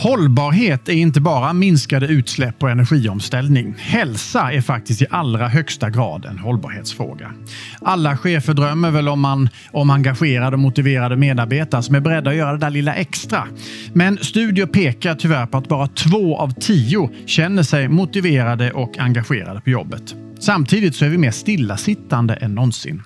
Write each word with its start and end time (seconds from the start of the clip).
Hållbarhet 0.00 0.88
är 0.88 0.92
inte 0.92 1.20
bara 1.20 1.52
minskade 1.52 2.06
utsläpp 2.06 2.62
och 2.62 2.70
energiomställning. 2.70 3.74
Hälsa 3.78 4.52
är 4.52 4.60
faktiskt 4.60 5.02
i 5.02 5.06
allra 5.10 5.48
högsta 5.48 5.90
grad 5.90 6.24
en 6.24 6.38
hållbarhetsfråga. 6.38 7.32
Alla 7.80 8.16
chefer 8.16 8.54
drömmer 8.54 8.90
väl 8.90 9.08
om, 9.08 9.20
man, 9.20 9.48
om 9.72 9.90
engagerade 9.90 10.56
och 10.56 10.60
motiverade 10.60 11.16
medarbetare 11.16 11.82
som 11.82 11.94
är 11.94 12.00
beredda 12.00 12.30
att 12.30 12.36
göra 12.36 12.52
det 12.52 12.58
där 12.58 12.70
lilla 12.70 12.94
extra. 12.94 13.48
Men 13.92 14.18
studier 14.18 14.66
pekar 14.66 15.14
tyvärr 15.14 15.46
på 15.46 15.58
att 15.58 15.68
bara 15.68 15.86
två 15.86 16.38
av 16.38 16.50
tio 16.60 17.10
känner 17.26 17.62
sig 17.62 17.88
motiverade 17.88 18.72
och 18.72 18.98
engagerade 18.98 19.60
på 19.60 19.70
jobbet. 19.70 20.14
Samtidigt 20.38 20.94
så 20.94 21.04
är 21.04 21.08
vi 21.08 21.18
mer 21.18 21.30
stillasittande 21.30 22.34
än 22.34 22.54
någonsin. 22.54 23.02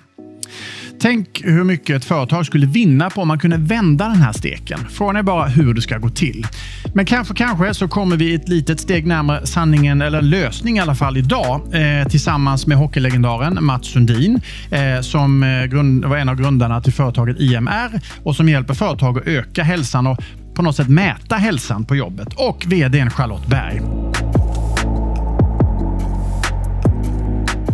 Tänk 1.01 1.41
hur 1.43 1.63
mycket 1.63 1.95
ett 1.95 2.05
företag 2.05 2.45
skulle 2.45 2.65
vinna 2.65 3.09
på 3.09 3.21
om 3.21 3.27
man 3.27 3.39
kunde 3.39 3.57
vända 3.57 4.07
den 4.07 4.21
här 4.21 4.33
steken. 4.33 4.79
Frågan 4.89 5.15
är 5.15 5.23
bara 5.23 5.45
hur 5.45 5.73
det 5.73 5.81
ska 5.81 5.97
gå 5.97 6.09
till. 6.09 6.47
Men 6.93 7.05
kanske, 7.05 7.33
kanske 7.33 7.73
så 7.73 7.87
kommer 7.87 8.17
vi 8.17 8.35
ett 8.35 8.49
litet 8.49 8.79
steg 8.79 9.07
närmare 9.07 9.47
sanningen, 9.47 10.01
eller 10.01 10.17
en 10.17 10.29
lösning 10.29 10.77
i 10.77 10.79
alla 10.79 10.95
fall 10.95 11.17
idag, 11.17 11.61
eh, 11.73 12.07
tillsammans 12.07 12.67
med 12.67 12.77
hockeylegendaren 12.77 13.65
Mats 13.65 13.87
Sundin, 13.87 14.41
eh, 14.71 15.01
som 15.01 15.43
eh, 15.43 15.65
grund, 15.65 16.05
var 16.05 16.17
en 16.17 16.29
av 16.29 16.35
grundarna 16.35 16.81
till 16.81 16.93
företaget 16.93 17.39
IMR 17.39 18.01
och 18.23 18.35
som 18.35 18.49
hjälper 18.49 18.73
företag 18.73 19.17
att 19.17 19.27
öka 19.27 19.63
hälsan 19.63 20.07
och 20.07 20.17
på 20.53 20.61
något 20.61 20.75
sätt 20.75 20.89
mäta 20.89 21.35
hälsan 21.35 21.85
på 21.85 21.95
jobbet. 21.95 22.27
Och 22.35 22.63
VD 22.67 23.09
Charlotte 23.09 23.47
Berg. 23.47 23.81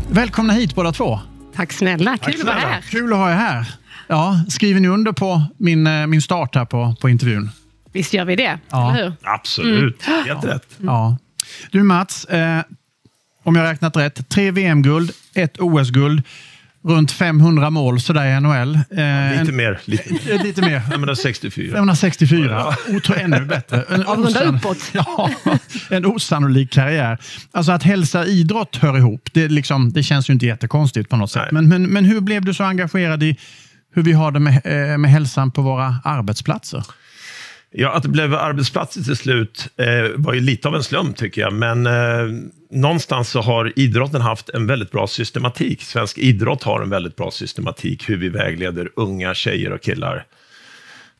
Välkomna 0.09 0.53
hit 0.53 0.75
båda 0.75 0.91
två. 0.91 1.19
Tack 1.57 1.73
snälla, 1.73 2.17
kul 2.17 2.39
att 2.39 2.45
vara 2.47 2.55
här. 2.55 2.81
Kul 2.81 3.13
att 3.13 3.19
ha 3.19 3.31
er 3.31 3.35
här. 3.35 3.67
Ja, 4.07 4.39
skriver 4.49 4.79
ni 4.79 4.87
under 4.87 5.11
på 5.11 5.43
min, 5.57 5.87
eh, 5.87 6.07
min 6.07 6.21
start 6.21 6.55
här 6.55 6.65
på, 6.65 6.95
på 7.01 7.09
intervjun? 7.09 7.49
Visst 7.91 8.13
gör 8.13 8.25
vi 8.25 8.35
det, 8.35 8.59
Ja. 8.69 8.91
eller 8.93 9.03
hur? 9.03 9.13
Absolut, 9.23 10.03
helt 10.03 10.43
rätt. 10.45 10.77
Ja. 10.77 11.17
Du 11.71 11.83
Mats, 11.83 12.25
eh, 12.25 12.61
om 13.43 13.55
jag 13.55 13.63
har 13.63 13.69
räknat 13.71 13.97
rätt, 13.97 14.29
tre 14.29 14.51
VM-guld, 14.51 15.11
ett 15.35 15.59
OS-guld, 15.59 16.23
runt 16.87 17.11
500 17.11 17.69
mål 17.69 18.01
sådär 18.01 18.37
i 18.37 18.41
NHL. 18.41 18.75
Eh, 18.75 18.79
Lite 18.79 19.51
en, 19.51 19.55
mer. 19.55 19.79
Lite, 19.85 20.37
lite 20.43 20.61
mer. 20.61 20.79
564. 20.79 21.71
564. 21.75 22.73
Otro, 22.89 23.13
ännu 23.19 23.45
bättre. 23.45 23.83
En, 23.89 24.05
Avrunda 24.05 24.29
osann- 24.39 24.57
uppåt. 24.57 24.77
Ja, 24.93 25.29
en 25.89 26.05
osannolik 26.05 26.71
karriär. 26.71 27.17
Alltså 27.51 27.71
att 27.71 27.83
hälsa 27.83 28.25
idrott 28.25 28.75
hör 28.75 28.97
ihop, 28.97 29.29
det, 29.33 29.47
liksom, 29.47 29.93
det 29.93 30.03
känns 30.03 30.29
ju 30.29 30.33
inte 30.33 30.45
jättekonstigt 30.45 31.09
på 31.09 31.15
något 31.17 31.31
sätt. 31.31 31.51
Men, 31.51 31.69
men, 31.69 31.83
men 31.83 32.05
hur 32.05 32.21
blev 32.21 32.45
du 32.45 32.53
så 32.53 32.63
engagerad 32.63 33.23
i 33.23 33.37
hur 33.95 34.03
vi 34.03 34.13
har 34.13 34.31
det 34.31 34.39
med, 34.39 34.61
eh, 34.91 34.97
med 34.97 35.11
hälsan 35.11 35.51
på 35.51 35.61
våra 35.61 35.95
arbetsplatser? 36.03 36.83
Ja, 37.79 37.91
att 37.91 38.03
det 38.03 38.09
blev 38.09 38.35
arbetsplatser 38.35 39.01
till 39.01 39.15
slut 39.15 39.67
eh, 39.77 40.11
var 40.15 40.33
ju 40.33 40.39
lite 40.39 40.67
av 40.67 40.75
en 40.75 40.83
slump 40.83 41.17
tycker 41.17 41.41
jag. 41.41 41.53
Men 41.53 41.85
eh, 41.85 42.39
någonstans 42.71 43.29
så 43.29 43.41
har 43.41 43.73
idrotten 43.75 44.21
haft 44.21 44.49
en 44.49 44.67
väldigt 44.67 44.91
bra 44.91 45.07
systematik. 45.07 45.81
Svensk 45.81 46.17
idrott 46.17 46.63
har 46.63 46.81
en 46.81 46.89
väldigt 46.89 47.15
bra 47.15 47.31
systematik 47.31 48.09
hur 48.09 48.17
vi 48.17 48.29
vägleder 48.29 48.89
unga 48.95 49.33
tjejer 49.33 49.71
och 49.71 49.81
killar. 49.81 50.25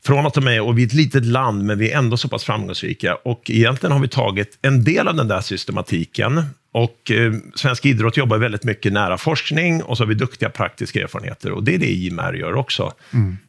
Från 0.04 0.26
att 0.26 0.34
de 0.34 0.48
är, 0.48 0.60
och 0.60 0.78
vi 0.78 0.82
är 0.82 0.86
ett 0.86 0.92
litet 0.92 1.24
land, 1.24 1.64
men 1.64 1.78
vi 1.78 1.90
är 1.90 1.98
ändå 1.98 2.16
så 2.16 2.28
pass 2.28 2.44
framgångsrika. 2.44 3.14
Och 3.14 3.50
egentligen 3.50 3.92
har 3.92 4.00
vi 4.00 4.08
tagit 4.08 4.58
en 4.62 4.84
del 4.84 5.08
av 5.08 5.14
den 5.14 5.28
där 5.28 5.40
systematiken. 5.40 6.42
Och 6.72 7.10
eh, 7.10 7.32
svensk 7.54 7.86
idrott 7.86 8.16
jobbar 8.16 8.38
väldigt 8.38 8.64
mycket 8.64 8.92
nära 8.92 9.18
forskning 9.18 9.82
och 9.82 9.96
så 9.96 10.02
har 10.02 10.08
vi 10.08 10.14
duktiga 10.14 10.50
praktiska 10.50 11.02
erfarenheter. 11.02 11.52
Och 11.52 11.64
det 11.64 11.74
är 11.74 11.78
det 11.78 11.92
IMR 11.92 12.32
gör 12.32 12.54
också. 12.54 12.92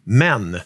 Men 0.04 0.58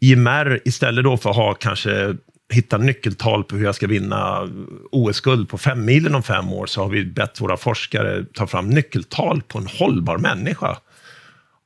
IMR, 0.00 0.60
istället 0.64 1.04
då 1.04 1.16
för 1.16 1.30
att 1.30 1.36
ha 1.36 1.54
kanske 1.54 2.14
hitta 2.52 2.78
nyckeltal 2.78 3.44
på 3.44 3.56
hur 3.56 3.64
jag 3.64 3.74
ska 3.74 3.86
vinna 3.86 4.48
OS-guld 4.90 5.48
på 5.48 5.58
fem 5.58 5.84
milen 5.84 6.14
om 6.14 6.22
fem 6.22 6.52
år, 6.52 6.66
så 6.66 6.82
har 6.82 6.88
vi 6.88 7.04
bett 7.04 7.40
våra 7.40 7.56
forskare 7.56 8.24
ta 8.34 8.46
fram 8.46 8.70
nyckeltal 8.70 9.42
på 9.42 9.58
en 9.58 9.66
hållbar 9.66 10.18
människa. 10.18 10.76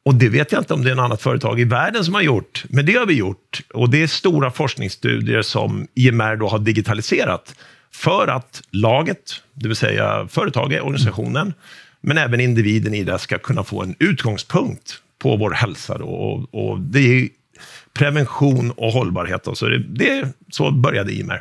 Och 0.05 0.15
det 0.15 0.29
vet 0.29 0.53
jag 0.53 0.61
inte 0.61 0.75
om 0.75 0.85
det 0.85 0.91
är 0.91 0.95
något 0.95 1.05
annat 1.05 1.23
företag 1.23 1.61
i 1.61 1.65
världen 1.65 2.05
som 2.05 2.15
har 2.15 2.23
gjort, 2.23 2.65
men 2.69 2.87
det 2.87 2.95
har 2.95 3.07
vi 3.07 3.15
gjort. 3.15 3.63
Och 3.75 3.91
det 3.91 4.03
är 4.03 4.07
stora 4.07 4.51
forskningsstudier 4.51 5.43
som 5.43 5.87
IMR 5.95 6.37
då 6.37 6.49
har 6.49 6.59
digitaliserat 6.59 7.55
för 7.93 8.29
att 8.29 8.63
laget, 8.71 9.43
det 9.55 9.69
vill 9.69 9.77
säga 9.77 10.29
företaget, 10.31 10.83
organisationen, 10.83 11.55
men 12.01 12.19
även 12.19 12.41
individen 12.41 12.95
i 12.95 13.05
det 13.05 13.19
ska 13.19 13.39
kunna 13.39 13.65
få 13.65 13.83
en 13.83 13.95
utgångspunkt 13.99 15.01
på 15.19 15.37
vår 15.37 15.51
hälsa. 15.51 15.99
Då. 15.99 16.07
Och, 16.07 16.71
och 16.71 16.81
det 16.81 17.01
är 17.01 17.29
prevention 17.99 18.71
och 18.71 18.93
hållbarhet. 18.93 19.45
Då. 19.45 19.55
Så 19.55 19.69
det, 19.69 19.79
det, 19.79 20.29
så 20.51 20.71
började 20.71 21.13
IMR. 21.13 21.41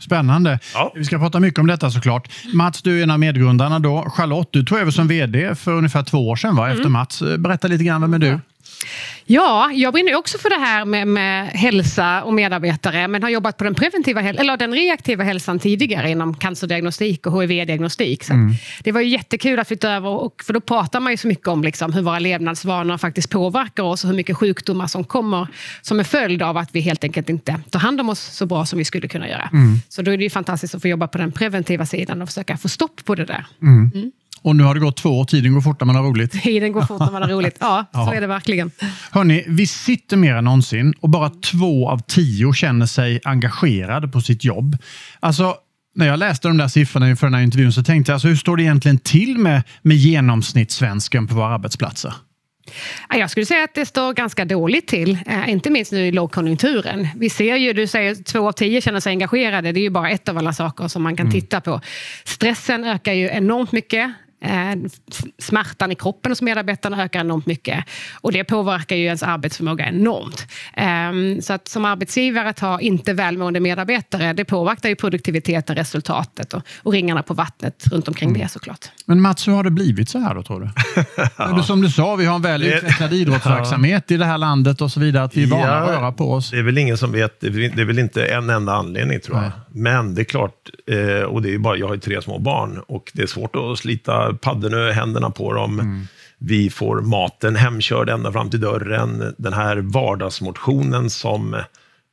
Spännande. 0.00 0.58
Ja. 0.74 0.92
Vi 0.94 1.04
ska 1.04 1.18
prata 1.18 1.40
mycket 1.40 1.60
om 1.60 1.66
detta 1.66 1.90
såklart. 1.90 2.28
Mats, 2.54 2.82
du 2.82 2.98
är 2.98 3.02
en 3.02 3.10
av 3.10 3.18
medgrundarna 3.18 3.78
då. 3.78 4.10
Charlotte, 4.10 4.48
du 4.52 4.64
tog 4.64 4.78
över 4.78 4.90
som 4.90 5.08
VD 5.08 5.54
för 5.54 5.72
ungefär 5.72 6.02
två 6.02 6.28
år 6.28 6.36
sedan, 6.36 6.56
va? 6.56 6.70
efter 6.70 6.88
Mats. 6.88 7.22
Berätta 7.38 7.68
lite 7.68 7.84
grann, 7.84 8.00
vem 8.00 8.14
är 8.14 8.18
du? 8.18 8.38
Ja, 9.24 9.70
jag 9.74 9.92
brinner 9.92 10.14
också 10.16 10.38
för 10.38 10.50
det 10.50 10.56
här 10.58 10.84
med, 10.84 11.08
med 11.08 11.48
hälsa 11.48 12.22
och 12.22 12.34
medarbetare 12.34 13.08
men 13.08 13.22
har 13.22 13.30
jobbat 13.30 13.56
på 13.56 13.64
den 13.64 13.74
preventiva 13.74 14.20
eller 14.22 14.56
den 14.56 14.74
reaktiva 14.74 15.24
hälsan 15.24 15.58
tidigare 15.58 16.10
inom 16.10 16.34
cancerdiagnostik 16.34 17.26
och 17.26 17.42
HIV-diagnostik. 17.42 18.24
Så 18.24 18.32
att 18.32 18.38
Det 18.84 18.92
var 18.92 19.00
ju 19.00 19.08
jättekul 19.08 19.58
att 19.58 19.68
flytta 19.68 19.90
över, 19.90 20.08
och, 20.08 20.42
för 20.46 20.52
då 20.52 20.60
pratar 20.60 21.00
man 21.00 21.12
ju 21.12 21.16
så 21.16 21.28
mycket 21.28 21.48
om 21.48 21.62
liksom 21.64 21.92
hur 21.92 22.02
våra 22.02 22.18
levnadsvanor 22.18 22.98
faktiskt 22.98 23.30
påverkar 23.30 23.82
oss 23.82 24.04
och 24.04 24.10
hur 24.10 24.16
mycket 24.16 24.36
sjukdomar 24.36 24.86
som 24.86 25.04
kommer 25.04 25.46
som 25.82 25.98
en 25.98 26.04
följd 26.04 26.42
av 26.42 26.56
att 26.56 26.68
vi 26.72 26.80
helt 26.80 27.04
enkelt 27.04 27.28
inte 27.28 27.60
tar 27.70 27.80
hand 27.80 28.00
om 28.00 28.08
oss 28.08 28.20
så 28.20 28.46
bra 28.46 28.66
som 28.66 28.78
vi 28.78 28.84
skulle 28.84 29.08
kunna 29.08 29.28
göra. 29.28 29.48
Så 29.88 30.02
då 30.02 30.10
är 30.10 30.16
det 30.16 30.24
ju 30.24 30.30
fantastiskt 30.30 30.74
att 30.74 30.82
få 30.82 30.88
jobba 30.88 31.08
på 31.08 31.18
den 31.18 31.32
preventiva 31.32 31.86
sidan 31.86 32.22
och 32.22 32.28
försöka 32.28 32.56
få 32.56 32.68
stopp 32.68 33.04
på 33.04 33.14
det 33.14 33.24
där. 33.24 33.46
Och 34.42 34.56
nu 34.56 34.62
har 34.64 34.74
det 34.74 34.80
gått 34.80 34.96
två 34.96 35.18
år, 35.20 35.24
tiden 35.24 35.54
går 35.54 35.60
fort 35.60 35.80
när 35.80 35.86
man 35.86 35.96
har 35.96 36.02
roligt. 36.02 36.32
Tiden 36.42 36.72
går 36.72 36.82
fort 36.82 37.00
när 37.00 37.10
man 37.12 37.22
har 37.22 37.28
roligt. 37.36 37.56
Ja, 37.60 37.84
så 37.92 38.12
är 38.12 38.20
det 38.20 38.26
verkligen. 38.26 38.70
Hörni, 39.10 39.44
vi 39.48 39.66
sitter 39.66 40.16
mer 40.16 40.34
än 40.34 40.44
någonsin 40.44 40.94
och 41.00 41.08
bara 41.08 41.30
två 41.30 41.88
av 41.88 41.98
tio 41.98 42.52
känner 42.52 42.86
sig 42.86 43.20
engagerade 43.24 44.08
på 44.08 44.20
sitt 44.20 44.44
jobb. 44.44 44.76
Alltså, 45.20 45.54
när 45.94 46.06
jag 46.06 46.18
läste 46.18 46.48
de 46.48 46.56
där 46.56 46.68
siffrorna 46.68 47.10
inför 47.10 47.26
den 47.26 47.34
här 47.34 47.42
intervjun 47.42 47.72
så 47.72 47.82
tänkte 47.82 48.12
jag, 48.12 48.14
alltså, 48.14 48.28
hur 48.28 48.36
står 48.36 48.56
det 48.56 48.62
egentligen 48.62 48.98
till 48.98 49.38
med, 49.38 49.62
med 49.82 49.96
genomsnittssvensken 49.96 51.26
på 51.26 51.34
våra 51.34 51.46
arbetsplatser? 51.54 52.14
Ja, 53.08 53.16
Jag 53.16 53.30
skulle 53.30 53.46
säga 53.46 53.64
att 53.64 53.74
det 53.74 53.86
står 53.86 54.12
ganska 54.14 54.44
dåligt 54.44 54.86
till, 54.88 55.18
eh, 55.26 55.50
inte 55.50 55.70
minst 55.70 55.92
nu 55.92 56.06
i 56.06 56.12
lågkonjunkturen. 56.12 57.08
Vi 57.16 57.30
ser 57.30 57.56
ju, 57.56 57.72
du 57.72 57.86
säger 57.86 58.14
två 58.14 58.48
av 58.48 58.52
tio 58.52 58.80
känner 58.80 59.00
sig 59.00 59.10
engagerade, 59.10 59.72
det 59.72 59.80
är 59.80 59.82
ju 59.82 59.90
bara 59.90 60.10
ett 60.10 60.28
av 60.28 60.38
alla 60.38 60.52
saker 60.52 60.88
som 60.88 61.02
man 61.02 61.16
kan 61.16 61.30
titta 61.30 61.60
på. 61.60 61.80
Stressen 62.24 62.84
ökar 62.84 63.12
ju 63.12 63.28
enormt 63.28 63.72
mycket. 63.72 64.12
Eh, 64.44 64.74
Smärtan 65.38 65.92
i 65.92 65.94
kroppen 65.94 66.32
hos 66.32 66.42
medarbetarna 66.42 67.02
ökar 67.04 67.20
enormt 67.20 67.46
mycket 67.46 67.84
och 68.20 68.32
det 68.32 68.44
påverkar 68.44 68.96
ju 68.96 69.04
ens 69.04 69.22
arbetsförmåga 69.22 69.88
enormt. 69.88 70.46
Ehm, 70.74 71.42
Så 71.42 71.52
att 71.52 71.68
som 71.68 71.84
arbetsgivare 71.84 72.48
att 72.48 72.58
ha 72.60 72.80
inte 72.80 73.12
välmående 73.12 73.60
medarbetare, 73.60 74.32
det 74.32 74.44
påverkar 74.44 74.88
ju 74.88 74.96
produktiviteten, 74.96 75.76
resultatet 75.76 76.54
och, 76.54 76.62
och 76.82 76.92
ringarna 76.92 77.22
på 77.22 77.34
vattnet 77.34 77.84
runt 77.92 78.08
omkring 78.08 78.32
det 78.32 78.48
såklart. 78.50 78.84
Men 79.06 79.20
Mats, 79.20 79.48
hur 79.48 79.52
har 79.52 79.64
det 79.64 79.70
blivit 79.70 80.08
så 80.08 80.18
här 80.18 80.34
då 80.34 80.42
tror 80.42 80.60
du? 80.60 80.68
ja. 81.38 81.62
Som 81.62 81.80
du 81.82 81.88
sa, 81.90 82.16
vi 82.16 82.24
har 82.26 82.36
en 82.36 82.42
väl 82.42 82.62
utvecklad 82.62 83.12
idrottsverksamhet 83.22 84.10
i 84.10 84.16
det 84.16 84.24
här 84.24 84.38
landet 84.38 84.80
och 84.80 84.90
så 84.92 85.00
vidare, 85.00 85.24
att 85.24 85.36
vi 85.36 85.42
är 85.42 85.46
vana 85.46 85.62
Ja. 85.66 85.72
att 85.74 85.88
röra 85.88 86.12
på 86.12 86.32
oss. 86.32 86.50
Det 86.50 86.58
är 86.58 86.62
väl 86.62 86.78
ingen 86.78 86.98
som 86.98 87.12
vet, 87.12 87.40
det 87.40 87.46
är 87.46 87.84
väl- 87.84 87.98
inte 87.98 88.24
en 88.26 88.50
enda 88.50 88.72
anledning 88.72 89.20
tror 89.20 89.36
jag. 89.36 89.42
Nej. 89.42 89.52
Men 89.74 90.14
det 90.14 90.22
är 90.22 90.24
klart, 90.24 90.54
eh, 90.90 91.22
och 91.24 91.42
det 91.42 91.54
är 91.54 91.58
bara, 91.58 91.76
jag 91.76 91.86
har 91.88 91.94
ju 91.94 92.00
tre 92.00 92.22
små 92.22 92.38
barn 92.38 92.80
och 92.88 93.10
det 93.14 93.22
är 93.22 93.26
svårt 93.26 93.56
att 93.56 93.78
slita 93.78 94.31
paddeln 94.34 94.74
ur 94.74 94.90
händerna 94.90 95.30
på 95.30 95.52
dem. 95.52 96.06
Vi 96.38 96.70
får 96.70 97.00
maten 97.00 97.56
hemkörd 97.56 98.08
ända 98.08 98.32
fram 98.32 98.50
till 98.50 98.60
dörren. 98.60 99.34
Den 99.38 99.52
här 99.52 99.76
vardagsmotionen 99.76 101.10
som 101.10 101.56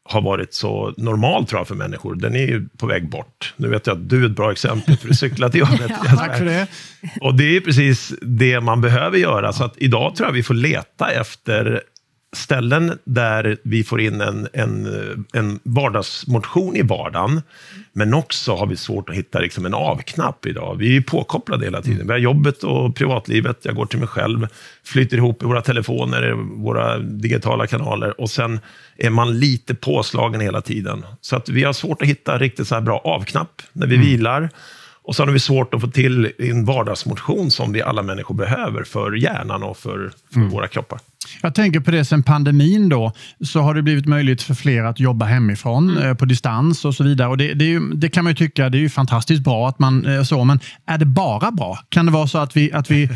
har 0.10 0.22
varit 0.22 0.54
så 0.54 0.94
normal 0.98 1.46
tror 1.46 1.60
jag 1.60 1.68
för 1.68 1.76
människor, 1.76 2.16
den 2.16 2.36
är 2.36 2.48
ju 2.48 2.70
på 2.78 2.88
väg 2.88 3.10
bort. 3.10 3.54
Nu 3.56 3.68
vet 3.68 3.88
jag 3.88 3.98
att 3.98 4.10
du 4.10 4.22
är 4.22 4.30
ett 4.30 4.36
bra 4.36 4.52
exempel 4.52 4.98
för 4.98 5.08
du 5.08 5.14
cyklar 5.14 5.50
till 5.50 5.60
jobbet. 5.70 5.92
Tack 6.18 6.38
för 6.38 6.46
det. 6.46 6.68
Och 7.22 7.36
det 7.36 7.58
är 7.58 7.62
precis 7.62 8.14
det 8.22 8.60
man 8.60 8.82
behöver 8.82 9.18
göra. 9.18 9.54
Så 9.54 9.64
att 9.64 9.74
idag 9.78 10.16
tror 10.16 10.28
jag 10.28 10.34
vi 10.34 10.44
får 10.44 10.54
leta 10.54 11.12
efter 11.12 11.82
ställen 12.32 13.00
där 13.04 13.58
vi 13.64 13.84
får 13.84 14.02
in 14.02 14.22
en, 14.22 14.48
en, 14.54 15.26
en 15.34 15.60
vardagsmotion 15.64 16.76
i 16.76 16.82
vardagen. 16.82 17.42
Men 17.94 18.14
också 18.14 18.56
har 18.56 18.68
vi 18.68 18.76
svårt 18.76 19.10
att 19.10 19.16
hitta 19.16 19.40
liksom 19.40 19.66
en 19.66 19.74
avknapp 19.74 20.46
idag. 20.46 20.76
Vi 20.80 20.98
är 20.98 21.02
påkopplade 21.02 21.66
hela 21.66 21.82
tiden. 21.82 22.08
Vi 22.08 22.14
har 22.14 22.20
jobbet 22.20 22.64
och 22.64 22.96
privatlivet. 22.96 23.58
Jag 23.62 23.76
går 23.76 23.86
till 23.86 24.00
mig 24.00 24.08
själv, 24.08 24.48
flyter 24.84 25.18
ihop 25.18 25.44
i 25.44 25.46
våra 25.46 25.62
telefoner, 25.62 26.32
våra 26.64 26.98
digitala 26.98 27.68
kanaler 27.68 28.22
och 28.22 28.30
sen 28.30 28.60
är 28.98 29.10
man 29.10 29.40
lite 29.40 29.76
påslagen 29.76 30.42
hela 30.42 30.62
tiden. 30.62 31.06
Så 31.22 31.36
att 31.36 31.50
vi 31.50 31.64
har 31.64 31.74
svårt 31.74 32.02
att 32.02 32.08
hitta 32.08 32.38
riktigt 32.38 32.68
så 32.68 32.76
här 32.76 32.82
bra 32.82 33.02
avknapp 33.04 33.62
när 33.74 33.88
vi 33.88 33.98
vilar. 33.98 34.50
Och 35.04 35.16
så 35.16 35.26
har 35.26 35.32
vi 35.32 35.40
svårt 35.40 35.74
att 35.74 35.82
få 35.82 35.88
till 35.88 36.32
en 36.38 36.66
vardagsmotion 36.66 37.52
som 37.52 37.74
vi 37.74 37.82
alla 37.82 38.02
människor 38.02 38.36
behöver 38.36 38.84
för 38.84 39.12
hjärnan 39.12 39.64
och 39.64 39.78
för, 39.78 40.12
för 40.34 40.40
våra 40.40 40.68
kroppar. 40.68 41.00
Jag 41.42 41.56
tänker 41.56 41.80
på 41.80 41.92
det 41.92 42.06
sen 42.06 42.24
pandemin 42.24 42.90
då, 42.90 43.12
så 43.46 43.60
har 43.60 43.74
det 43.74 43.82
blivit 43.82 44.06
möjligt 44.06 44.42
för 44.42 44.54
fler 44.54 44.84
att 44.84 45.00
jobba 45.00 45.26
hemifrån 45.26 45.90
Mm. 45.90 46.08
eh, 46.10 46.14
på 46.14 46.26
distans 46.26 46.86
och 46.86 46.96
så 46.96 47.04
vidare. 47.04 47.28
Och 47.28 47.38
det, 47.38 47.54
det, 47.54 47.66
ju, 47.66 47.80
det 47.80 48.10
kan 48.10 48.24
man 48.24 48.32
ju 48.32 48.36
tycka 48.36 48.70
det 48.70 48.78
är 48.78 48.80
ju 48.80 48.90
fantastiskt 48.90 49.44
bra 49.44 49.70
att 49.70 49.80
man 49.80 50.06
eh, 50.06 50.24
så, 50.24 50.44
men 50.44 50.60
är 50.86 50.98
det 50.98 51.06
bara 51.06 51.52
bra? 51.52 51.80
Kan 51.90 52.06
det 52.06 52.12
vara 52.12 52.28
så 52.28 52.38
att 52.38 52.58
vi, 52.58 52.72
att 52.74 52.92
vi 52.92 53.04
eh, 53.04 53.10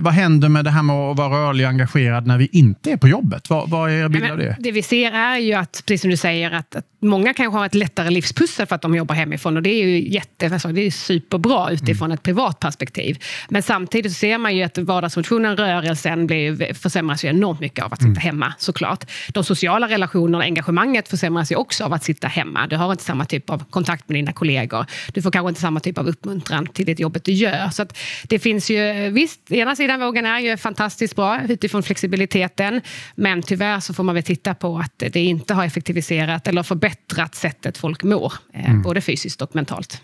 vad 0.00 0.12
händer 0.12 0.48
med 0.48 0.64
det 0.64 0.70
här 0.70 0.82
med 0.82 0.96
att 0.96 1.16
vara 1.16 1.28
rörlig 1.46 1.66
och 1.66 1.70
engagerad 1.70 2.26
när 2.26 2.38
vi 2.38 2.48
inte 2.52 2.90
är 2.90 2.96
på 2.96 3.08
jobbet? 3.08 3.50
Vad, 3.50 3.70
vad 3.70 3.90
är 3.90 3.94
er 3.94 4.08
bild 4.08 4.30
av 4.30 4.38
det? 4.38 4.56
det 4.60 4.72
vi 4.72 4.82
ser 4.82 5.12
är 5.12 5.38
ju 5.38 5.52
att, 5.54 5.82
precis 5.86 6.00
som 6.00 6.10
du 6.10 6.16
säger, 6.16 6.50
att, 6.50 6.76
att 6.76 6.84
många 7.02 7.34
kanske 7.34 7.58
har 7.58 7.66
ett 7.66 7.74
lättare 7.74 8.10
livspussel 8.10 8.66
för 8.66 8.74
att 8.74 8.82
de 8.82 8.94
jobbar 8.94 9.14
hemifrån 9.14 9.56
och 9.56 9.62
det 9.62 9.70
är 9.70 9.86
ju 9.86 10.12
jätte, 10.12 10.46
alltså, 10.52 10.68
det 10.68 10.80
är 10.80 10.90
superbra 10.90 11.70
utifrån 11.70 12.12
ett 12.12 12.22
privat 12.22 12.60
perspektiv. 12.60 13.18
Men 13.48 13.62
samtidigt 13.62 14.12
så 14.12 14.18
ser 14.18 14.38
man 14.38 14.56
ju 14.56 14.62
att 14.62 14.78
vardagsmotionen, 14.78 15.56
rörelsen, 15.56 16.26
blir, 16.26 16.74
försämras 16.74 17.24
ju 17.24 17.28
enormt 17.28 17.63
mycket 17.64 17.84
av 17.84 17.92
att 17.92 18.02
sitta 18.02 18.20
hemma 18.20 18.54
såklart. 18.58 19.10
De 19.32 19.44
sociala 19.44 19.88
relationerna 19.88 20.38
och 20.38 20.44
engagemanget 20.44 21.08
försämras 21.08 21.52
ju 21.52 21.56
också 21.56 21.84
av 21.84 21.92
att 21.92 22.04
sitta 22.04 22.28
hemma. 22.28 22.66
Du 22.66 22.76
har 22.76 22.90
inte 22.92 23.04
samma 23.04 23.24
typ 23.24 23.50
av 23.50 23.64
kontakt 23.70 24.08
med 24.08 24.16
dina 24.18 24.32
kollegor. 24.32 24.86
Du 25.14 25.22
får 25.22 25.30
kanske 25.30 25.48
inte 25.48 25.60
samma 25.60 25.80
typ 25.80 25.98
av 25.98 26.08
uppmuntran 26.08 26.66
till 26.66 26.86
det 26.86 27.00
jobbet 27.00 27.24
du 27.24 27.32
gör. 27.32 27.68
Så 27.70 27.82
att 27.82 27.98
det 28.28 28.38
finns 28.38 28.70
ju, 28.70 29.10
visst, 29.10 29.52
ena 29.52 29.76
sidan 29.76 30.00
vågen 30.00 30.26
är 30.26 30.40
ju 30.40 30.56
fantastiskt 30.56 31.16
bra 31.16 31.40
utifrån 31.48 31.82
flexibiliteten, 31.82 32.80
men 33.14 33.42
tyvärr 33.42 33.80
så 33.80 33.94
får 33.94 34.04
man 34.04 34.14
väl 34.14 34.24
titta 34.24 34.54
på 34.54 34.78
att 34.78 34.98
det 34.98 35.20
inte 35.20 35.54
har 35.54 35.64
effektiviserat 35.64 36.48
eller 36.48 36.62
förbättrat 36.62 37.34
sättet 37.34 37.78
folk 37.78 38.02
mår, 38.02 38.32
eh, 38.52 38.74
både 38.82 39.00
fysiskt 39.00 39.42
och 39.42 39.54
mentalt. 39.54 40.02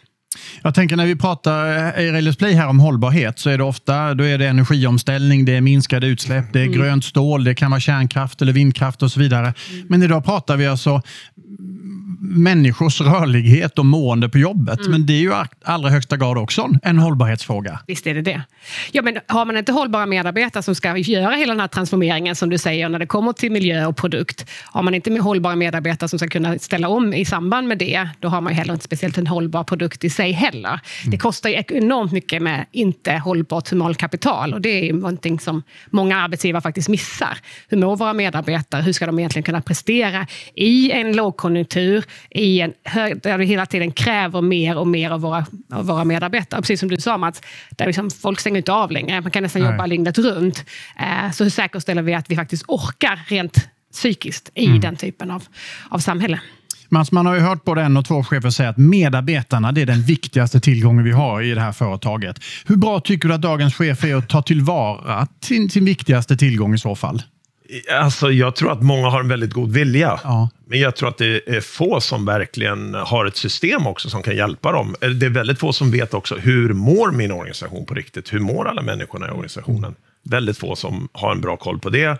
Jag 0.62 0.74
tänker 0.74 0.96
när 0.96 1.06
vi 1.06 1.16
pratar 1.16 1.66
eh, 1.98 2.04
i 2.04 2.10
Railers 2.12 2.36
Play 2.36 2.52
här 2.52 2.68
om 2.68 2.80
hållbarhet 2.80 3.38
så 3.38 3.50
är 3.50 3.58
det 3.58 3.64
ofta 3.64 4.14
då 4.14 4.24
är 4.24 4.38
det 4.38 4.46
energiomställning, 4.48 5.44
det 5.44 5.56
är 5.56 5.60
minskade 5.60 6.06
utsläpp, 6.06 6.52
det 6.52 6.60
är 6.60 6.66
Mm. 6.66 6.78
grönt 6.78 7.04
stål, 7.04 7.44
det 7.44 7.54
kan 7.54 7.70
vara 7.70 7.80
kärnkraft 7.80 8.42
eller 8.42 8.52
vindkraft 8.52 9.02
och 9.02 9.12
så 9.12 9.20
vidare. 9.20 9.54
Mm. 9.70 9.86
Men 9.88 10.02
idag 10.02 10.24
pratar 10.24 10.56
vi 10.56 10.66
alltså 10.66 11.02
människors 12.20 13.00
rörlighet 13.00 13.78
och 13.78 13.86
mående 13.86 14.28
på 14.28 14.38
jobbet. 14.38 14.78
Mm. 14.80 14.90
Men 14.90 15.06
det 15.06 15.12
är 15.12 15.20
ju 15.20 15.32
allra 15.64 15.90
högsta 15.90 16.16
grad 16.16 16.38
också 16.38 16.68
en 16.82 16.98
hållbarhetsfråga. 16.98 17.80
Visst 17.86 18.06
är 18.06 18.14
det 18.14 18.22
det. 18.22 18.42
Ja, 18.92 19.02
men 19.02 19.18
har 19.26 19.44
man 19.44 19.56
inte 19.56 19.72
hållbara 19.72 20.06
medarbetare 20.06 20.62
som 20.62 20.74
ska 20.74 20.96
göra 20.96 21.34
hela 21.34 21.52
den 21.52 21.60
här 21.60 21.68
transformeringen 21.68 22.36
som 22.36 22.50
du 22.50 22.58
säger 22.58 22.88
när 22.88 22.98
det 22.98 23.06
kommer 23.06 23.32
till 23.32 23.52
miljö 23.52 23.86
och 23.86 23.96
produkt. 23.96 24.46
Har 24.64 24.82
man 24.82 24.94
inte 24.94 25.10
med 25.10 25.22
hållbara 25.22 25.56
medarbetare 25.56 26.08
som 26.08 26.18
ska 26.18 26.28
kunna 26.28 26.58
ställa 26.58 26.88
om 26.88 27.14
i 27.14 27.24
samband 27.24 27.68
med 27.68 27.78
det, 27.78 28.08
då 28.20 28.28
har 28.28 28.40
man 28.40 28.52
heller 28.52 28.72
inte 28.72 28.84
speciellt 28.84 29.18
en 29.18 29.26
hållbar 29.26 29.64
produkt 29.64 30.04
i 30.04 30.10
sig 30.10 30.19
heller. 30.24 30.80
Det 31.06 31.18
kostar 31.18 31.50
ju 31.50 31.62
enormt 31.68 32.12
mycket 32.12 32.42
med 32.42 32.66
inte 32.72 33.12
hållbart 33.12 33.70
humankapital 33.70 34.54
och 34.54 34.60
det 34.60 34.68
är 34.68 34.84
ju 34.84 34.92
någonting 34.92 35.40
som 35.40 35.62
många 35.90 36.20
arbetsgivare 36.20 36.62
faktiskt 36.62 36.88
missar. 36.88 37.38
Hur 37.68 37.78
mår 37.78 37.96
våra 37.96 38.12
medarbetare? 38.12 38.82
Hur 38.82 38.92
ska 38.92 39.06
de 39.06 39.18
egentligen 39.18 39.44
kunna 39.44 39.60
prestera 39.60 40.26
i 40.54 40.90
en 40.90 41.16
lågkonjunktur 41.16 42.04
i 42.30 42.60
en 42.60 42.72
där 43.22 43.38
vi 43.38 43.44
hela 43.46 43.66
tiden 43.66 43.92
kräver 43.92 44.40
mer 44.42 44.78
och 44.78 44.86
mer 44.86 45.10
av 45.10 45.20
våra, 45.20 45.46
av 45.72 45.86
våra 45.86 46.04
medarbetare? 46.04 46.60
Precis 46.60 46.80
som 46.80 46.88
du 46.88 46.96
sa 46.96 47.18
Mats, 47.18 47.42
där 47.70 47.86
liksom 47.86 48.10
folk 48.10 48.40
stänger 48.40 48.56
inte 48.58 48.72
av 48.72 48.90
längre. 48.90 49.20
Man 49.20 49.30
kan 49.30 49.42
nästan 49.42 49.62
Nej. 49.62 49.70
jobba 49.70 49.86
dygnet 49.86 50.18
runt. 50.18 50.64
Eh, 50.98 51.30
Så 51.32 51.44
hur 51.44 51.50
säkerställer 51.50 52.02
vi 52.02 52.14
att 52.14 52.30
vi 52.30 52.36
faktiskt 52.36 52.64
orkar 52.68 53.20
rent 53.26 53.68
psykiskt 53.92 54.50
i 54.54 54.66
den 54.66 54.96
typen 54.96 55.30
av, 55.30 55.42
av 55.88 55.98
samhälle? 55.98 56.40
Mats, 56.92 57.12
man 57.12 57.26
har 57.26 57.34
ju 57.34 57.40
hört 57.40 57.64
både 57.64 57.82
en 57.82 57.96
och 57.96 58.04
två 58.04 58.24
chefer 58.24 58.50
säga 58.50 58.68
att 58.68 58.76
medarbetarna 58.76 59.72
det 59.72 59.82
är 59.82 59.86
den 59.86 60.02
viktigaste 60.02 60.60
tillgången 60.60 61.04
vi 61.04 61.10
har 61.10 61.42
i 61.42 61.54
det 61.54 61.60
här 61.60 61.72
företaget. 61.72 62.36
Hur 62.66 62.76
bra 62.76 63.00
tycker 63.00 63.28
du 63.28 63.34
att 63.34 63.42
dagens 63.42 63.74
chef 63.74 64.04
är 64.04 64.14
att 64.14 64.28
ta 64.28 64.42
tillvara 64.42 65.26
sin, 65.40 65.70
sin 65.70 65.84
viktigaste 65.84 66.36
tillgång 66.36 66.74
i 66.74 66.78
så 66.78 66.94
fall? 66.94 67.22
Alltså, 68.00 68.30
jag 68.30 68.56
tror 68.56 68.72
att 68.72 68.82
många 68.82 69.08
har 69.08 69.20
en 69.20 69.28
väldigt 69.28 69.52
god 69.52 69.72
vilja. 69.72 70.20
Ja. 70.24 70.48
Men 70.66 70.80
jag 70.80 70.96
tror 70.96 71.08
att 71.08 71.18
det 71.18 71.56
är 71.56 71.60
få 71.60 72.00
som 72.00 72.24
verkligen 72.24 72.94
har 72.94 73.26
ett 73.26 73.36
system 73.36 73.86
också 73.86 74.10
som 74.10 74.22
kan 74.22 74.36
hjälpa 74.36 74.72
dem. 74.72 74.94
Det 75.00 75.26
är 75.26 75.30
väldigt 75.30 75.58
få 75.58 75.72
som 75.72 75.90
vet 75.90 76.14
också 76.14 76.36
hur 76.36 76.72
mår 76.72 77.12
min 77.12 77.32
organisation 77.32 77.86
på 77.86 77.94
riktigt? 77.94 78.32
Hur 78.32 78.40
mår 78.40 78.68
alla 78.68 78.82
människorna 78.82 79.26
i 79.26 79.30
organisationen? 79.30 79.94
Väldigt 80.22 80.58
få 80.58 80.76
som 80.76 81.08
har 81.12 81.32
en 81.32 81.40
bra 81.40 81.56
koll 81.56 81.78
på 81.78 81.90
det. 81.90 82.18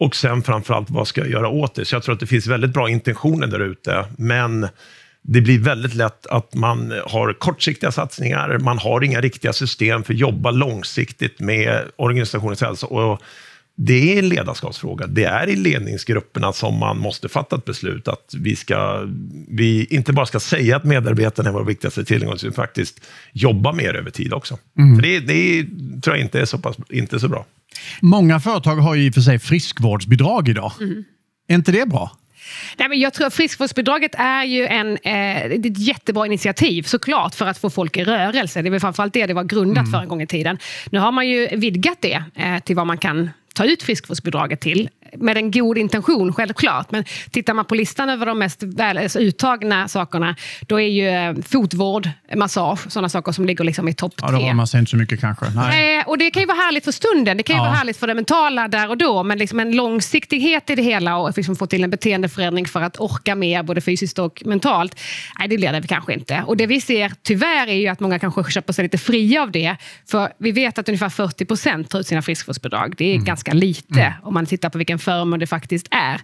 Och 0.00 0.16
sen 0.16 0.42
framförallt, 0.42 0.90
vad 0.90 1.08
ska 1.08 1.20
jag 1.20 1.30
göra 1.30 1.48
åt 1.48 1.74
det? 1.74 1.84
Så 1.84 1.94
jag 1.94 2.02
tror 2.02 2.12
att 2.12 2.20
det 2.20 2.26
finns 2.26 2.46
väldigt 2.46 2.72
bra 2.72 2.88
intentioner 2.88 3.46
där 3.46 3.60
ute, 3.60 4.04
men 4.18 4.68
det 5.22 5.40
blir 5.40 5.58
väldigt 5.58 5.94
lätt 5.94 6.26
att 6.26 6.54
man 6.54 7.00
har 7.06 7.32
kortsiktiga 7.32 7.92
satsningar, 7.92 8.58
man 8.58 8.78
har 8.78 9.04
inga 9.04 9.20
riktiga 9.20 9.52
system 9.52 10.02
för 10.02 10.12
att 10.12 10.18
jobba 10.18 10.50
långsiktigt 10.50 11.40
med 11.40 11.82
organisationens 11.96 12.60
hälsa. 12.60 12.86
Och 12.86 13.22
det 13.76 14.14
är 14.14 14.18
en 14.18 14.28
ledarskapsfråga. 14.28 15.06
Det 15.06 15.24
är 15.24 15.48
i 15.48 15.56
ledningsgrupperna 15.56 16.52
som 16.52 16.78
man 16.78 16.98
måste 16.98 17.28
fatta 17.28 17.56
ett 17.56 17.64
beslut 17.64 18.08
att 18.08 18.34
vi, 18.38 18.56
ska, 18.56 19.08
vi 19.48 19.86
inte 19.90 20.12
bara 20.12 20.26
ska 20.26 20.40
säga 20.40 20.76
att 20.76 20.84
medarbetarna 20.84 21.48
är 21.48 21.52
vår 21.52 21.64
viktigaste 21.64 22.04
tillgång, 22.04 22.34
utan 22.34 22.52
faktiskt 22.52 23.00
jobba 23.32 23.72
mer 23.72 23.94
över 23.94 24.10
tid 24.10 24.32
också. 24.32 24.58
För 24.96 25.02
det, 25.02 25.20
det 25.20 25.66
tror 26.02 26.16
jag 26.16 26.24
inte 26.24 26.40
är 26.40 26.44
så, 26.44 26.58
pass, 26.58 26.76
inte 26.90 27.20
så 27.20 27.28
bra. 27.28 27.46
Många 28.00 28.40
företag 28.40 28.76
har 28.76 28.94
ju 28.94 29.06
i 29.06 29.10
och 29.10 29.14
för 29.14 29.20
sig 29.20 29.38
friskvårdsbidrag 29.38 30.48
idag. 30.48 30.72
Är 31.48 31.54
inte 31.54 31.72
det 31.72 31.88
bra? 31.88 32.16
Nej, 32.78 32.88
men 32.88 33.00
jag 33.00 33.12
tror 33.12 33.26
att 33.26 33.34
friskvårdsbidraget 33.34 34.14
är 34.14 34.44
ju 34.44 34.66
en, 34.66 34.98
eh, 35.02 35.44
ett 35.44 35.78
jättebra 35.78 36.26
initiativ 36.26 36.82
såklart 36.82 37.34
för 37.34 37.46
att 37.46 37.58
få 37.58 37.70
folk 37.70 37.96
i 37.96 38.04
rörelse. 38.04 38.62
Det 38.62 38.68
är 38.68 38.70
väl 38.70 38.80
framförallt 38.80 39.12
det 39.12 39.26
det 39.26 39.34
var 39.34 39.44
grundat 39.44 39.90
för 39.90 39.98
en 39.98 40.08
gång 40.08 40.22
i 40.22 40.26
tiden. 40.26 40.58
Nu 40.90 40.98
har 40.98 41.12
man 41.12 41.28
ju 41.28 41.48
vidgat 41.56 41.98
det 42.00 42.24
eh, 42.34 42.58
till 42.58 42.76
vad 42.76 42.86
man 42.86 42.98
kan 42.98 43.30
ta 43.54 43.64
ut 43.64 43.82
friskvårdsbidraget 43.82 44.60
till. 44.60 44.88
Med 45.18 45.36
en 45.36 45.50
god 45.50 45.78
intention, 45.78 46.32
självklart. 46.32 46.90
Men 46.90 47.04
tittar 47.30 47.54
man 47.54 47.64
på 47.64 47.74
listan 47.74 48.08
över 48.08 48.26
de 48.26 48.38
mest 48.38 48.62
väl, 48.62 48.98
alltså 48.98 49.18
uttagna 49.20 49.88
sakerna, 49.88 50.36
då 50.60 50.80
är 50.80 50.88
ju 50.88 51.08
eh, 51.08 51.34
fotvård, 51.46 52.08
massage, 52.36 52.92
sådana 52.92 53.08
saker 53.08 53.32
som 53.32 53.44
ligger 53.46 53.64
liksom 53.64 53.88
i 53.88 53.94
topp 53.94 54.14
Ja, 54.16 54.30
då 54.30 54.36
tre. 54.38 54.46
har 54.46 54.54
man 54.54 54.66
sig 54.66 54.80
inte 54.80 54.90
så 54.90 54.96
mycket 54.96 55.20
kanske. 55.20 55.44
Nej. 55.54 55.98
Eh, 55.98 56.08
och 56.08 56.18
det 56.18 56.30
kan 56.30 56.42
ju 56.42 56.46
vara 56.46 56.56
härligt 56.58 56.84
för 56.84 56.92
stunden, 56.92 57.36
det 57.36 57.42
kan 57.42 57.56
ju 57.56 57.60
Ja. 57.62 57.64
vara 57.64 57.74
härligt 57.74 57.96
för 57.96 58.06
det 58.06 58.14
mentala 58.14 58.68
där 58.68 58.88
och 58.88 58.96
då, 58.98 59.22
men 59.22 59.38
liksom 59.38 59.60
en 59.60 59.72
långsiktighet 59.76 60.70
i 60.70 60.74
det 60.74 60.82
hela 60.82 61.16
och 61.16 61.32
liksom 61.36 61.56
få 61.56 61.66
till 61.66 61.84
en 61.84 61.90
beteendeförändring 61.90 62.66
för 62.66 62.80
att 62.82 63.00
orka 63.00 63.34
mer, 63.34 63.62
både 63.62 63.80
fysiskt 63.80 64.18
och 64.18 64.42
mentalt, 64.46 65.00
nej 65.38 65.48
det 65.48 65.56
blir 65.56 65.72
det 65.72 65.86
kanske 65.88 66.12
inte. 66.14 66.42
Och 66.46 66.56
det 66.56 66.66
vi 66.66 66.80
ser 66.80 67.12
tyvärr 67.22 67.66
är 67.66 67.74
ju 67.76 67.88
att 67.88 68.00
många 68.00 68.18
kanske 68.18 68.50
köper 68.50 68.72
sig 68.72 68.82
lite 68.82 68.98
fria 68.98 69.42
av 69.42 69.50
det, 69.50 69.76
för 70.10 70.32
vi 70.38 70.52
vet 70.52 70.78
att 70.78 70.88
ungefär 70.88 71.08
40 71.08 71.44
procent 71.44 71.90
tar 71.90 72.00
ut 72.00 72.06
sina 72.06 72.22
friskvårdsbidrag. 72.22 72.94
Det 72.98 73.14
är 73.14 73.18
ganska 73.18 73.52
lite 73.52 74.14
om 74.22 74.34
man 74.34 74.46
tittar 74.46 74.68
på 74.70 74.78
vilken 74.78 74.98
förmån 75.04 75.38
det 75.38 75.46
faktiskt 75.46 75.88
är. 75.90 76.20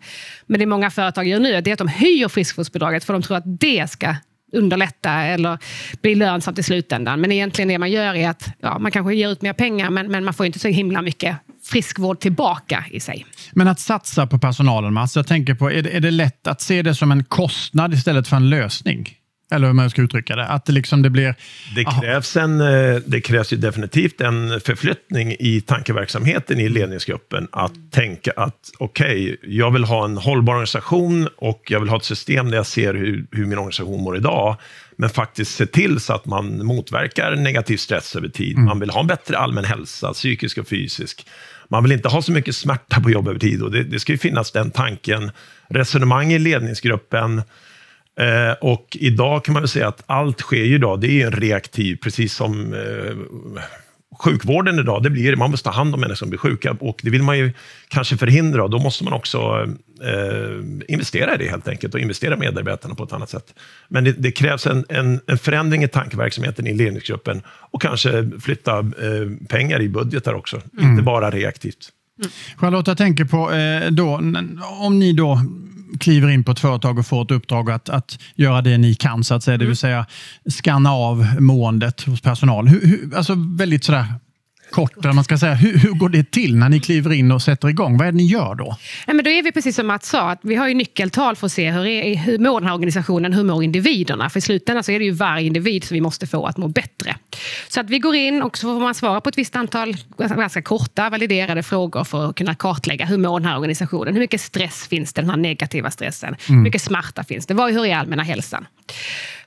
Men 0.47 0.61
det 0.61 0.67
många 0.67 0.91
företag 0.91 1.29
gör 1.29 1.41
nu 1.41 1.55
är 1.55 1.73
att 1.73 1.79
de 1.79 1.89
höjer 1.89 2.29
friskvårdsbidraget 2.29 3.05
för 3.05 3.13
de 3.13 3.23
tror 3.23 3.37
att 3.37 3.61
det 3.61 3.91
ska 3.91 4.17
underlätta 4.53 5.13
eller 5.13 5.59
bli 6.03 6.15
lönsamt 6.15 6.59
i 6.59 6.63
slutändan. 6.63 7.21
Men 7.21 7.33
egentligen 7.33 7.69
det 7.69 7.79
man 7.79 7.91
gör 7.91 8.15
är 8.15 8.29
att 8.29 8.49
ja, 8.61 8.79
man 8.79 8.91
kanske 8.91 9.15
ger 9.15 9.29
ut 9.29 9.43
mer 9.43 9.53
pengar 9.53 9.91
men, 9.91 10.11
men 10.11 10.25
man 10.25 10.35
får 10.35 10.47
inte 10.47 10.59
så 10.59 10.69
himla 10.69 11.03
mycket 11.03 11.37
friskvård 11.65 12.21
tillbaka 12.21 12.85
i 12.91 13.01
sig. 13.01 13.27
Men 13.53 13.69
att 13.69 13.81
satsa 13.81 14.27
på 14.27 14.39
personalen, 14.39 14.95
Mats, 14.95 15.17
jag 15.17 15.27
tänker 15.27 15.55
på, 15.55 15.71
är 15.71 15.83
det, 15.83 15.97
är 15.97 16.01
det 16.01 16.11
lätt 16.11 16.47
att 16.47 16.61
se 16.61 16.83
det 16.83 16.95
som 16.95 17.13
en 17.13 17.25
kostnad 17.25 17.95
istället 17.95 18.29
för 18.29 18.37
en 18.37 18.51
lösning? 18.51 19.20
Eller 19.51 19.67
hur 19.67 19.75
man 19.75 19.91
ska 19.91 20.03
uttrycka 20.03 20.37
det. 20.37 20.47
Att 20.47 20.65
det 20.65 20.73
liksom 20.73 21.03
det 21.03 21.11
blir... 21.11 21.35
Det 21.75 21.87
Aha. 21.87 22.01
krävs, 22.01 22.37
en, 22.37 22.61
eh, 22.61 22.97
det 23.07 23.21
krävs 23.21 23.53
ju 23.53 23.57
definitivt 23.57 24.21
en 24.21 24.61
förflyttning 24.61 25.37
i 25.39 25.61
tankeverksamheten 25.61 26.61
i 26.61 26.69
ledningsgruppen. 26.69 27.49
Att 27.53 27.73
tänka 27.91 28.33
att 28.37 28.71
okej, 28.79 29.37
jag 29.43 29.71
vill 29.71 29.85
ha 29.85 30.05
en 30.05 30.17
hållbar 30.17 30.53
organisation 30.53 31.29
och 31.37 31.63
jag 31.69 31.81
vill 31.81 31.89
ha 31.89 31.97
ett 31.97 32.05
system 32.05 32.51
där 32.51 32.57
jag 32.57 32.67
ser 32.67 32.95
hur, 32.95 33.27
hur 33.31 33.47
min 33.47 33.59
organisation 33.59 34.03
mår 34.03 34.17
idag. 34.17 34.57
Men 34.97 35.11
faktiskt 35.11 35.55
se 35.55 35.67
till 35.67 36.01
så 36.01 36.13
att 36.13 36.27
man 36.27 36.67
motverkar 36.67 37.37
negativ 37.37 37.77
stress 37.77 38.17
över 38.17 38.29
tid. 38.29 38.59
Man 38.59 38.81
vill 38.81 38.91
ha 38.91 39.01
en 39.01 39.07
bättre 39.07 39.39
allmän 39.39 39.65
hälsa, 39.65 40.13
psykisk 40.13 40.59
och 40.59 40.69
fysisk. 40.69 41.27
Man 41.69 41.83
vill 41.83 41.93
inte 41.93 42.09
ha 42.09 42.23
så 42.23 42.33
mycket 42.33 42.57
smärta 42.57 43.01
på 43.01 43.11
jobb 43.11 43.29
över 43.29 43.39
tid 43.39 43.63
och 43.63 43.71
det, 43.71 43.85
det 43.85 44.01
ska 44.01 44.13
ju 44.13 44.19
finnas 44.19 44.53
den 44.53 44.71
tanken. 44.71 45.31
Resonemang 45.69 46.33
i 46.33 46.39
ledningsgruppen, 46.39 47.43
Eh, 48.21 48.53
och 48.61 48.97
idag 49.01 49.45
kan 49.45 49.53
man 49.53 49.69
säga 49.69 49.89
att 49.89 50.03
allt 50.07 50.41
sker 50.41 50.65
ju 50.65 50.75
idag, 50.75 51.01
det 51.01 51.23
är 51.23 51.27
en 51.27 51.33
reaktiv, 51.33 51.97
precis 52.03 52.35
som 52.35 52.75
eh, 52.75 53.17
sjukvården 54.19 54.79
idag, 54.79 55.03
det 55.03 55.11
blir, 55.11 55.37
man 55.37 55.51
måste 55.51 55.65
ta 55.65 55.71
hand 55.71 55.95
om 55.95 56.01
människor 56.01 56.17
som 56.17 56.31
blir 56.31 56.39
sjuka 56.39 56.77
och 56.81 57.01
det 57.03 57.11
vill 57.11 57.23
man 57.23 57.39
ju 57.39 57.53
kanske 57.89 58.17
förhindra. 58.17 58.65
Och 58.65 58.71
då 58.71 58.79
måste 58.79 59.05
man 59.05 59.13
också 59.13 59.39
eh, 60.03 60.85
investera 60.89 61.35
i 61.35 61.39
det 61.39 61.49
helt 61.51 61.69
enkelt 61.69 61.95
och 61.95 62.01
investera 62.01 62.35
i 62.35 62.39
medarbetarna 62.39 62.95
på 62.95 63.05
ett 63.05 63.13
annat 63.13 63.31
sätt. 63.31 63.55
Men 63.89 64.05
det, 64.05 64.13
det 64.13 64.33
krävs 64.33 64.67
en, 64.67 64.85
en, 64.89 65.21
en 65.27 65.39
förändring 65.39 65.83
i 65.83 65.89
tankeverksamheten 65.89 66.67
i 66.67 66.75
ledningsgruppen 66.75 67.43
och 67.47 67.83
kanske 67.83 68.31
flytta 68.41 68.79
eh, 68.79 69.47
pengar 69.49 69.81
i 69.81 69.89
budgetar 69.89 70.35
också, 70.35 70.61
inte 70.81 71.03
bara 71.03 71.31
reaktivt. 71.31 71.89
Charlotte, 72.57 72.87
jag 72.87 72.99
tänker 72.99 73.25
på 73.25 73.53
eh, 73.53 73.91
då, 73.91 74.21
om 74.81 74.99
ni 74.99 75.13
då 75.13 75.41
kliver 76.01 76.29
in 76.29 76.45
på 76.45 76.53
ett 76.53 76.61
företag 76.61 76.99
och 76.99 77.07
får 77.07 77.23
ett 77.23 77.31
uppdrag 77.31 77.71
att, 77.71 77.89
att 77.89 78.19
göra 78.35 78.63
det 78.63 78.79
ni 78.79 78.95
kan, 78.95 79.25
så 79.25 79.35
att 79.35 79.43
säga, 79.43 79.57
det 79.57 79.65
vill 79.65 79.71
Mm. 79.71 79.77
säga 79.77 80.07
skanna 80.51 80.93
av 80.93 81.27
måendet 81.41 82.01
hos 82.03 82.21
personal. 82.21 82.69
Hur, 82.69 82.87
hur, 82.87 83.17
alltså 83.17 83.35
väldigt 83.59 83.85
sådär 83.85 84.05
kort, 84.71 85.05
man 85.05 85.25
ska 85.25 85.39
säga. 85.39 85.55
Hur, 85.55 85.79
hur 85.79 85.91
går 85.91 86.09
det 86.09 86.31
till 86.31 86.57
när 86.57 86.69
ni 86.69 86.81
kliver 86.81 87.13
in 87.13 87.33
och 87.33 87.43
sätter 87.43 87.69
igång? 87.69 87.99
Vad 87.99 88.07
är 88.07 88.13
det 88.13 88.17
ni 88.17 88.27
gör 88.27 88.55
då? 88.55 88.77
Nej, 89.07 89.17
men 89.17 89.25
då 89.25 89.31
är 89.31 89.43
vi 89.43 89.53
precis 89.53 89.77
som 89.77 89.87
Mats 89.87 90.09
sa, 90.09 90.31
att 90.31 90.39
vi 90.43 90.55
har 90.55 90.69
ju 90.69 90.75
nyckeltal 90.75 91.37
för 91.37 91.47
att 91.47 91.53
se 91.53 91.71
hur, 91.71 91.87
är, 91.87 92.17
hur 92.17 92.39
mår 92.39 92.61
den 92.61 92.67
här 92.69 92.75
organisationen, 92.75 93.33
hur 93.33 93.45
mår 93.45 93.65
individerna? 93.65 94.31
För 94.31 94.39
i 94.39 94.41
slutändan 94.41 94.85
så 94.85 94.93
är 94.93 94.99
det 94.99 95.05
ju 95.05 95.11
varje 95.11 95.47
individ 95.47 95.85
som 95.85 95.95
vi 95.95 96.01
måste 96.01 96.27
få 96.27 96.47
att 96.47 96.57
må 96.57 96.69
bättre. 96.69 97.17
Så 97.69 97.81
att 97.81 97.91
vi 97.91 97.99
går 97.99 98.15
in 98.15 98.43
och 98.43 98.59
så 98.59 98.75
får 98.75 98.81
man 98.81 98.95
svara 98.95 99.21
på 99.21 99.29
ett 99.29 99.39
visst 99.39 99.57
antal 99.57 99.97
ganska 100.19 100.63
korta 100.63 101.11
validerade 101.11 101.63
frågor 101.63 102.05
för 102.05 102.31
att 102.31 102.37
kunna 102.37 102.55
kartlägga 102.55 103.07
hur 103.07 103.19
mår 103.19 103.41
den 103.41 103.49
här 103.49 103.57
organisationen? 103.57 104.15
Hur 104.15 104.21
mycket 104.21 104.41
stress 104.41 104.87
finns 104.89 105.13
det, 105.13 105.21
den 105.21 105.31
här 105.31 105.37
negativa 105.37 105.91
stressen? 105.91 106.37
Hur 106.49 106.55
mycket 106.57 106.83
smärta 106.83 107.25
finns 107.25 107.47
det? 107.47 107.55
Vad, 107.55 107.73
hur 107.73 107.87
är 107.87 107.97
allmänna 107.97 108.23
hälsan? 108.23 108.67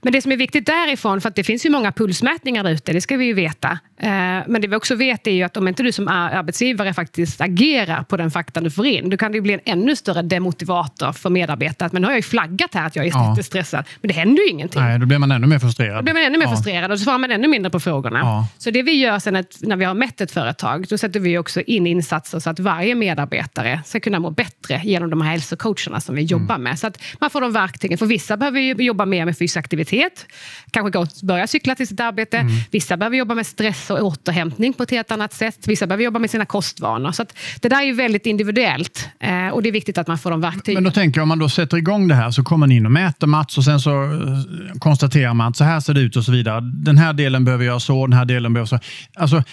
Men 0.02 0.14
det 0.14 0.22
som 0.22 0.32
är 0.32 0.38
viktigt 0.38 0.66
därifrån, 0.66 1.22
för 1.22 1.30
att 1.30 1.36
det 1.36 1.44
finns 1.44 1.66
ju 1.66 1.70
många 1.70 1.92
pulsmätningar 1.92 2.64
där 2.64 2.72
ute, 2.72 2.94
det 2.94 3.02
ska 3.02 3.18
vi 3.18 3.26
ju 3.26 3.34
veta. 3.34 3.80
Eh, 4.00 4.10
Men 4.48 4.62
det 4.62 4.68
vi 4.68 4.76
också 4.76 4.96
vet 4.96 5.13
är 5.28 5.32
ju 5.32 5.44
att 5.44 5.58
om 5.58 5.68
inte 5.68 5.84
du 5.84 5.92
som 5.92 6.08
ar- 6.08 6.30
arbetsgivare 6.32 6.94
faktiskt 6.94 7.42
agerar 7.42 8.04
på 8.04 8.18
den 8.18 8.32
faktan 8.32 8.64
du 8.64 8.72
får 8.72 8.86
in, 8.86 9.10
då 9.10 9.18
kan 9.18 9.32
det 9.32 9.36
ju 9.36 9.42
bli 9.42 9.54
en 9.54 9.60
ännu 9.66 9.96
större 9.96 10.22
demotivator 10.22 11.12
för 11.12 11.30
medarbetare. 11.30 11.90
Men 11.92 12.02
nu 12.02 12.06
har 12.08 12.12
jag 12.12 12.18
ju 12.18 12.22
flaggat 12.24 12.74
här 12.74 12.86
att 12.88 12.96
jag 12.96 13.06
är 13.06 13.10
Ja. 13.10 13.30
jättestressad, 13.30 13.86
men 14.02 14.08
det 14.08 14.14
händer 14.14 14.44
ju 14.44 14.50
ingenting. 14.50 14.82
Nej, 14.82 15.00
då 15.00 15.06
blir 15.06 15.18
man 15.18 15.32
ännu 15.32 15.48
mer 15.48 15.60
frustrerad. 15.60 15.98
Då 15.98 16.04
blir 16.04 16.14
man 16.14 16.24
ännu 16.24 16.38
mer 16.38 16.46
Ja. 16.46 16.52
frustrerad 16.56 16.92
och 16.92 16.98
så 17.00 17.04
svarar 17.04 17.18
man 17.18 17.32
ännu 17.32 17.48
mindre 17.48 17.70
på 17.70 17.80
frågorna. 17.80 18.20
Ja. 18.20 18.48
Så 18.58 18.72
det 18.72 18.82
vi 18.84 18.92
gör 18.92 19.20
sen 19.20 19.36
att, 19.36 19.58
när 19.62 19.76
vi 19.76 19.86
har 19.86 19.94
mätt 19.94 20.22
ett 20.22 20.32
företag, 20.32 20.86
då 20.90 20.98
sätter 20.98 21.20
vi 21.20 21.38
också 21.38 21.62
in 21.62 21.88
insatser 21.88 22.40
så 22.40 22.50
att 22.50 22.60
varje 22.60 22.96
medarbetare 22.96 23.80
ska 23.86 24.00
kunna 24.00 24.20
må 24.20 24.30
bättre 24.32 24.82
genom 24.84 25.10
de 25.10 25.22
här 25.22 25.32
hälsocoacherna 25.32 26.00
som 26.00 26.16
vi 26.16 26.22
jobbar 26.22 26.58
med. 26.58 26.80
Så 26.80 26.88
att 26.88 27.02
man 27.20 27.30
får 27.30 27.42
de 27.42 27.54
verktygen. 27.54 27.98
För 27.98 28.06
vissa 28.06 28.38
behöver 28.38 28.60
ju 28.60 28.74
jobba 28.74 29.06
mer 29.06 29.26
med 29.26 29.38
fysisk 29.38 29.58
aktivitet, 29.58 30.26
kanske 30.72 30.92
gå 30.92 31.00
och 31.00 31.08
börja 31.24 31.48
cykla 31.48 31.76
till 31.76 31.88
sitt 31.88 32.00
arbete. 32.00 32.46
Vissa 32.72 32.98
behöver 32.98 33.18
jobba 33.18 33.36
med 33.36 33.46
stress 33.48 33.90
och 33.90 34.00
återhämtning 34.02 34.74
på 34.74 34.84
ett 34.84 34.92
helt 35.04 35.12
annat 35.12 35.34
sätt. 35.34 35.68
Vissa 35.68 35.88
behöver 35.88 36.04
jobba 36.04 36.20
med 36.20 36.30
sina 36.30 36.46
kostvanor. 36.46 37.12
Så 37.12 37.22
att 37.22 37.38
det 37.62 37.70
där 37.70 37.82
är 37.82 37.86
ju 37.86 37.94
väldigt 37.94 38.26
individuellt 38.26 39.10
eh, 39.20 39.48
och 39.48 39.64
det 39.64 39.70
är 39.70 39.74
viktigt 39.74 39.98
att 39.98 40.08
man 40.08 40.18
får 40.18 40.32
de 40.32 40.42
verktygen. 40.42 40.84
Men 40.84 40.84
då 40.84 40.92
tänker 40.92 41.20
jag, 41.20 41.24
om 41.24 41.30
man 41.30 41.40
då 41.40 41.50
sätter 41.50 41.78
igång 41.78 42.08
det 42.08 42.16
här 42.16 42.32
så 42.32 42.44
kommer 42.44 42.68
ni 42.68 42.76
in 42.76 42.86
och 42.86 42.92
mäter 42.92 43.28
Mats 43.28 43.58
och 43.58 43.64
sen 43.64 43.80
så 43.80 44.04
eh, 44.04 44.80
konstaterar 44.80 45.34
man 45.34 45.48
att 45.48 45.58
så 45.58 45.64
här 45.64 45.80
ser 45.80 45.94
det 45.94 46.02
ut 46.02 46.16
och 46.16 46.24
så 46.24 46.32
vidare. 46.32 46.62
Den 46.62 46.98
här 46.98 47.14
delen 47.14 47.46
behöver 47.46 47.66
jag 47.66 47.82
så, 47.82 48.08
den 48.08 48.18
här 48.18 48.26
delen 48.26 48.54
behöver 48.54 48.68
så. 48.68 48.80
Alltså, 49.16 49.44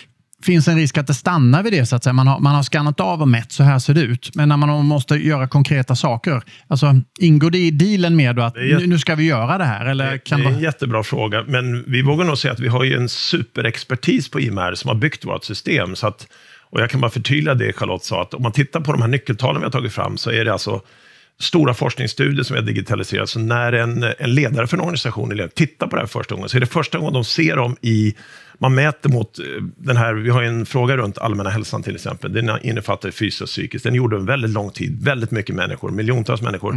finns 0.43 0.69
en 0.69 0.77
risk 0.77 0.99
att 0.99 1.07
det 1.07 1.15
stannar 1.15 1.63
vid 1.63 1.73
det? 1.73 1.87
så 1.87 1.97
att 1.97 2.05
säga? 2.05 2.13
Man 2.13 2.27
har, 2.27 2.41
man 2.41 2.55
har 2.55 2.63
skannat 2.63 3.01
av 3.01 3.21
och 3.23 3.29
mätt, 3.29 3.53
så 3.53 3.63
här 3.63 3.79
ser 3.79 3.95
det 3.95 4.01
ut. 4.01 4.31
Men 4.35 4.49
när 4.49 4.57
man 4.57 4.87
måste 4.87 5.15
göra 5.15 5.49
konkreta 5.49 5.97
saker, 5.97 6.43
alltså, 6.69 6.95
ingår 7.19 7.51
det 7.51 7.59
i 7.59 7.71
dealen 7.71 8.17
med 8.17 8.39
att 8.39 8.55
Det 8.55 8.67
jätte- 8.67 8.87
nu, 8.87 8.99
ska 8.99 9.15
vi 9.15 9.25
göra 9.25 9.59
det 9.59 9.65
här? 9.65 9.87
Eller 9.87 10.19
kan 10.19 10.39
det 10.39 10.43
är 10.43 10.45
det 10.45 10.49
en 10.49 10.55
vara... 10.55 10.65
jättebra 10.65 11.03
fråga, 11.03 11.45
men 11.49 11.85
vi 11.87 12.03
vågar 12.03 12.25
nog 12.25 12.39
säga 12.39 12.53
att 12.53 12.61
vi 12.61 12.69
har 12.69 12.85
ju 12.85 12.97
en 12.97 13.09
superexpertis 13.09 14.31
på 14.31 14.41
IMR 14.41 14.75
som 14.75 14.89
har 14.89 14.95
byggt 14.95 15.25
vårt 15.25 15.45
system. 15.45 15.97
Så 15.97 16.07
att, 16.07 16.27
och 16.71 16.81
jag 16.81 16.91
kan 16.91 17.01
bara 17.01 17.11
förtydliga 17.11 17.55
det 17.55 17.73
Charlotte 17.77 18.05
sa, 18.05 18.23
att 18.23 18.35
om 18.35 18.43
man 18.43 18.53
tittar 18.53 18.81
på 18.81 18.93
de 18.93 19.01
här 19.03 19.09
nyckeltalen 19.09 19.61
vi 19.61 19.65
har 19.65 19.73
tagit 19.73 19.93
fram, 19.93 20.17
så 20.19 20.31
är 20.31 20.45
det 20.45 20.53
alltså 20.53 20.81
stora 21.41 21.75
forskningsstudier 21.75 22.45
som 22.45 22.55
vi 22.55 22.61
har 22.61 22.67
digitaliserat. 22.67 23.29
Så 23.29 23.39
när 23.39 23.73
en, 23.73 24.03
en 24.19 24.35
ledare 24.35 24.67
för 24.67 24.77
en 24.77 24.81
organisation 24.81 25.33
eller 25.33 25.49
tittar 25.49 25.87
på 25.87 25.97
det 25.97 26.03
här 26.03 26.07
första 26.07 26.35
gången, 26.35 26.49
så 26.49 26.57
är 26.57 26.61
det 26.61 26.67
första 26.67 26.99
gången 26.99 27.13
de 27.13 27.25
ser 27.25 27.57
dem 27.57 27.77
i... 27.81 28.15
Man 28.59 28.75
mäter 28.75 29.11
mot 29.11 29.39
eh, 29.39 29.45
den 29.77 29.97
här, 29.97 30.15
vi 30.15 30.31
har 30.31 30.43
en 30.43 30.67
fråga 30.67 30.97
runt 30.97 31.19
allmänna 31.19 31.51
hälsan 31.51 31.83
till 31.83 31.95
exempel. 31.95 32.33
Den 32.33 32.51
innefattar 32.63 33.11
fysiskt 33.11 33.43
och 33.43 33.49
psykiskt. 33.49 33.85
Den 33.85 33.95
gjorde 33.95 34.17
en 34.17 34.27
väldigt 34.27 34.51
lång 34.51 34.71
tid, 34.71 35.05
väldigt 35.05 35.31
mycket 35.31 35.55
människor, 35.55 35.91
miljontals 35.91 36.43
människor. 36.43 36.75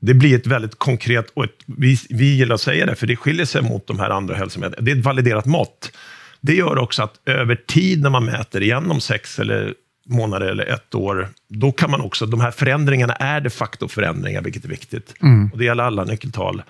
Det 0.00 0.14
blir 0.14 0.36
ett 0.36 0.46
väldigt 0.46 0.78
konkret, 0.78 1.30
och 1.34 1.44
ett, 1.44 1.50
vi, 1.66 1.98
vi 2.10 2.36
gillar 2.36 2.54
att 2.54 2.60
säga 2.60 2.86
det, 2.86 2.94
för 2.94 3.06
det 3.06 3.16
skiljer 3.16 3.46
sig 3.46 3.62
mot 3.62 3.86
de 3.86 3.98
här 3.98 4.10
andra 4.10 4.34
hälsomätningarna. 4.34 4.84
Det 4.84 4.92
är 4.92 4.96
ett 4.96 5.04
validerat 5.04 5.46
mått. 5.46 5.92
Det 6.40 6.54
gör 6.54 6.78
också 6.78 7.02
att 7.02 7.20
över 7.24 7.54
tid 7.54 8.02
när 8.02 8.10
man 8.10 8.24
mäter 8.24 8.62
igen 8.62 8.90
om 8.90 9.00
sex 9.00 9.38
eller 9.38 9.74
månader 10.08 10.46
eller 10.46 10.66
ett 10.66 10.94
år, 10.94 11.28
då 11.48 11.72
kan 11.72 11.90
man 11.90 12.00
också, 12.00 12.26
de 12.26 12.40
här 12.40 12.50
förändringarna 12.50 13.12
är 13.12 13.40
de 13.40 13.50
facto 13.50 13.88
förändringar, 13.88 14.42
vilket 14.42 14.64
är 14.64 14.68
viktigt. 14.68 15.14
Och 15.52 15.58
det 15.58 15.64
gäller 15.64 15.84
alla 15.84 16.04
nyckeltal. 16.04 16.62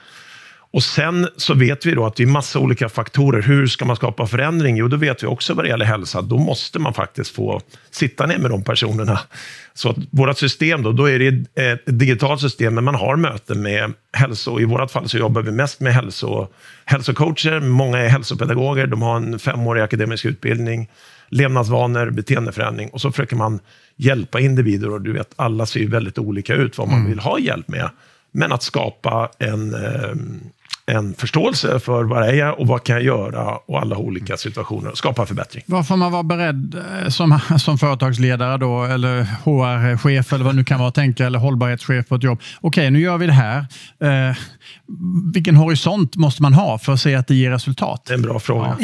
Och 0.70 0.82
sen 0.82 1.28
så 1.36 1.54
vet 1.54 1.86
vi 1.86 1.94
då 1.94 2.06
att 2.06 2.16
det 2.16 2.22
är 2.22 2.26
massa 2.26 2.58
olika 2.58 2.88
faktorer. 2.88 3.42
Hur 3.42 3.66
ska 3.66 3.84
man 3.84 3.96
skapa 3.96 4.26
förändring? 4.26 4.76
Jo, 4.76 4.88
då 4.88 4.96
vet 4.96 5.22
vi 5.22 5.26
också 5.26 5.54
vad 5.54 5.64
det 5.64 5.68
gäller 5.68 5.84
hälsa. 5.84 6.22
Då 6.22 6.38
måste 6.38 6.78
man 6.78 6.94
faktiskt 6.94 7.34
få 7.34 7.60
sitta 7.90 8.26
ner 8.26 8.38
med 8.38 8.50
de 8.50 8.64
personerna. 8.64 9.20
Så 9.74 9.90
att 9.90 9.96
vårt 10.10 10.38
system 10.38 10.82
då, 10.82 10.92
då 10.92 11.10
är 11.10 11.18
det 11.18 11.60
ett 11.72 11.82
digitalt 11.86 12.40
system, 12.40 12.74
men 12.74 12.84
man 12.84 12.94
har 12.94 13.16
möten 13.16 13.62
med 13.62 13.92
hälso. 14.12 14.60
I 14.60 14.64
vårt 14.64 14.90
fall 14.90 15.08
så 15.08 15.18
jobbar 15.18 15.42
vi 15.42 15.50
mest 15.50 15.80
med 15.80 15.94
hälso, 15.94 16.48
hälsocoacher. 16.84 17.60
Många 17.60 17.98
är 17.98 18.08
hälsopedagoger. 18.08 18.86
De 18.86 19.02
har 19.02 19.16
en 19.16 19.38
femårig 19.38 19.82
akademisk 19.82 20.24
utbildning. 20.24 20.88
Levnadsvanor, 21.28 22.10
beteendeförändring. 22.10 22.88
Och 22.88 23.00
så 23.00 23.10
försöker 23.10 23.36
man 23.36 23.60
hjälpa 23.96 24.40
individer. 24.40 24.90
Och 24.90 25.00
du 25.00 25.12
vet, 25.12 25.32
alla 25.36 25.66
ser 25.66 25.80
ju 25.80 25.88
väldigt 25.88 26.18
olika 26.18 26.54
ut 26.54 26.78
vad 26.78 26.88
man 26.88 27.06
vill 27.06 27.18
ha 27.18 27.38
hjälp 27.38 27.68
med. 27.68 27.90
Men 28.32 28.52
att 28.52 28.62
skapa 28.62 29.30
en, 29.38 29.74
eh, 29.74 30.14
en 30.88 31.14
förståelse 31.14 31.80
för 31.80 32.04
vad 32.04 32.22
det 32.22 32.40
är 32.40 32.60
och 32.60 32.66
vad 32.66 32.84
kan 32.84 32.94
jag 32.96 33.04
göra 33.04 33.56
och 33.56 33.80
alla 33.80 33.96
olika 33.96 34.36
situationer. 34.36 34.90
Skapa 34.94 35.26
förbättring. 35.26 35.62
Vad 35.66 35.86
får 35.88 35.96
man 35.96 36.12
vara 36.12 36.22
beredd 36.22 36.74
eh, 37.02 37.08
som, 37.08 37.38
som 37.58 37.78
företagsledare 37.78 38.56
då, 38.56 38.84
eller 38.84 39.22
HR-chef 39.44 40.32
eller 40.32 40.44
vad 40.44 40.54
nu 40.54 40.64
kan 40.64 40.80
vara, 40.80 40.90
tänka, 40.90 41.26
eller 41.26 41.38
hållbarhetschef 41.38 42.08
på 42.08 42.14
ett 42.14 42.22
jobb. 42.22 42.40
Okej, 42.60 42.90
nu 42.90 43.00
gör 43.00 43.18
vi 43.18 43.26
det 43.26 43.32
här. 43.32 43.58
Eh, 44.00 44.36
vilken 45.34 45.56
horisont 45.56 46.16
måste 46.16 46.42
man 46.42 46.54
ha 46.54 46.78
för 46.78 46.92
att 46.92 47.00
se 47.00 47.14
att 47.14 47.26
det 47.26 47.34
ger 47.34 47.50
resultat? 47.50 48.04
Det 48.06 48.12
är 48.12 48.16
en 48.16 48.22
bra 48.22 48.38
fråga. 48.40 48.76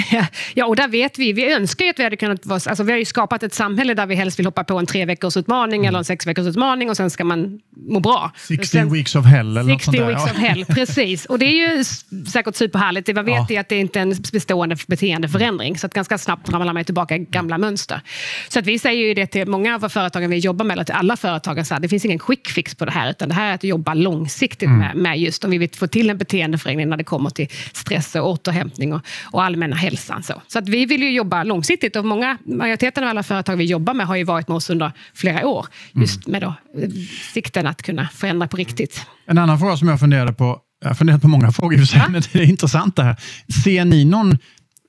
Ja, 0.54 0.66
och 0.66 0.76
där 0.76 0.88
vet 0.88 1.18
vi. 1.18 1.32
Vi 1.32 1.52
önskar 1.52 1.84
ju 1.84 1.90
att 1.90 1.99
vi 1.99 2.04
hade 2.04 2.16
kunnat 2.16 2.46
vara... 2.46 2.61
Alltså 2.66 2.82
vi 2.84 2.92
har 2.92 2.99
ju 2.99 3.04
skapat 3.04 3.42
ett 3.42 3.54
samhälle 3.54 3.94
där 3.94 4.06
vi 4.06 4.14
helst 4.14 4.38
vill 4.38 4.46
hoppa 4.46 4.64
på 4.64 4.78
en 4.78 4.87
tre 4.87 5.04
veckors 5.04 5.37
utmaning 5.37 5.87
eller 5.87 5.99
en 5.99 6.04
sex 6.04 6.26
veckors 6.26 6.46
utmaning 6.46 6.90
och 6.90 6.96
sen 6.96 7.11
ska 7.11 7.25
man 7.25 7.61
må 7.88 8.00
bra. 8.00 8.32
60 8.49 8.66
sen, 8.66 8.92
weeks 8.92 9.14
of 9.16 9.26
hell 9.26 9.56
eller 9.56 9.73
något 9.73 9.82
60 9.82 9.84
sånt 9.84 9.96
där. 9.96 10.06
weeks 10.06 10.23
Ja. 10.26 10.32
of 10.32 10.38
hell, 10.38 10.64
precis. 10.64 11.25
Och 11.25 11.38
det 11.38 11.46
är 11.46 11.76
ju 11.76 11.84
säkert 12.32 12.56
superhärligt. 12.56 13.06
Det 13.06 13.14
man 13.14 13.24
vet 13.24 13.34
Ja. 13.50 13.56
är 13.56 13.60
att 13.60 13.68
det 13.68 13.78
inte 13.78 13.98
är 13.98 14.02
en 14.02 14.14
bestående 14.32 14.76
beteendeförändring. 14.86 15.78
Så 15.78 15.86
att 15.86 15.94
ganska 15.94 16.18
snabbt 16.18 16.48
ramlar 16.48 16.72
man 16.72 16.84
tillbaka 16.84 17.16
i 17.16 17.18
gamla 17.18 17.58
mönster. 17.58 18.00
Så 18.48 18.58
att 18.58 18.66
vi 18.66 18.78
säger 18.78 19.06
ju 19.08 19.14
det 19.14 19.26
till 19.26 19.48
många 19.48 19.74
av 19.74 19.88
företagen 19.88 20.30
vi 20.30 20.38
jobbar 20.38 20.64
med, 20.64 20.74
eller 20.74 20.84
till 20.84 20.94
alla 20.94 21.16
företag, 21.16 21.66
så 21.66 21.74
här, 21.74 21.80
det 21.80 21.88
finns 21.88 22.04
ingen 22.04 22.18
quick 22.18 22.48
fix 22.48 22.74
på 22.74 22.84
det 22.84 22.90
här, 22.92 23.10
utan 23.10 23.28
det 23.28 23.34
här 23.34 23.50
är 23.50 23.54
att 23.54 23.64
jobba 23.64 23.94
långsiktigt 23.94 24.68
med, 24.70 24.96
med 24.96 25.18
just 25.18 25.44
om 25.44 25.50
vi 25.50 25.58
vill 25.58 25.70
få 25.70 25.86
till 25.86 26.10
en 26.10 26.18
beteendeförändring 26.18 26.88
när 26.88 26.96
det 26.96 27.04
kommer 27.04 27.30
till 27.30 27.48
stress 27.72 28.14
och 28.14 28.30
återhämtning 28.30 28.92
och, 28.92 29.00
och 29.32 29.42
allmänna 29.44 29.76
hälsan. 29.76 30.22
Så, 30.22 30.42
så 30.46 30.58
att 30.58 30.68
vi 30.68 30.86
vill 30.86 31.02
ju 31.02 31.10
jobba 31.10 31.42
långsiktigt 31.42 31.96
och 31.96 32.04
många, 32.04 32.38
majoriteten 32.46 33.04
av 33.04 33.10
alla 33.10 33.22
företag 33.22 33.56
vi 33.56 33.64
jobbar 33.64 33.94
med 33.94 34.06
har 34.06 34.16
ju 34.16 34.24
varit 34.24 34.48
med 34.48 34.56
oss 34.56 34.70
under 34.70 34.92
flera 35.14 35.46
år. 35.46 35.66
Just 35.92 36.26
med 36.26 36.42
då, 36.42 36.54
eh, 36.82 36.88
sikten 37.32 37.66
att 37.66 37.82
kunna 37.82 38.08
förändra 38.08 38.48
på 38.48 38.56
riktigt. 38.56 39.06
En 39.26 39.38
annan 39.38 39.58
fråga 39.58 39.76
som 39.76 39.88
jag 39.88 40.00
funderade 40.00 40.32
på, 40.32 40.60
jag 40.81 40.88
har 40.88 40.95
funderat 40.95 41.23
på 41.23 41.28
många 41.28 41.52
frågor 41.52 41.75
i 41.75 41.76
och 41.76 41.81
för 41.81 41.87
sig, 41.87 42.02
men 42.09 42.23
det 42.33 42.38
är 42.38 42.49
intressant 42.49 42.97
det 42.97 43.02
här. 43.02 43.16
Ser 43.64 43.85
ni 43.85 44.04
någon, 44.04 44.38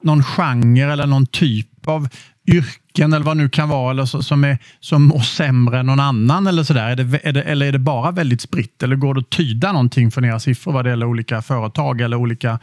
någon 0.03 0.23
genre 0.23 0.93
eller 0.93 1.07
någon 1.07 1.25
typ 1.25 1.87
av 1.87 2.09
yrken 2.47 3.13
eller 3.13 3.25
vad 3.25 3.37
det 3.37 3.43
nu 3.43 3.49
kan 3.49 3.69
vara 3.69 3.91
eller 3.91 4.05
så, 4.05 4.23
som, 4.23 4.43
är, 4.43 4.57
som 4.79 5.03
mår 5.03 5.19
sämre 5.19 5.79
än 5.79 5.85
någon 5.85 5.99
annan 5.99 6.47
eller 6.47 6.63
sådär? 6.63 6.89
Är 6.89 6.95
det, 6.95 7.19
är 7.23 7.33
det, 7.33 7.41
eller 7.41 7.65
är 7.65 7.71
det 7.71 7.79
bara 7.79 8.11
väldigt 8.11 8.41
spritt? 8.41 8.83
Eller 8.83 8.95
går 8.95 9.13
det 9.13 9.19
att 9.19 9.29
tyda 9.29 9.71
någonting 9.71 10.11
från 10.11 10.25
era 10.25 10.39
siffror 10.39 10.71
vad 10.71 10.85
det 10.85 10.89
gäller 10.89 11.05
olika 11.05 11.41
företag 11.41 12.01
eller 12.01 12.17
olika 12.17 12.59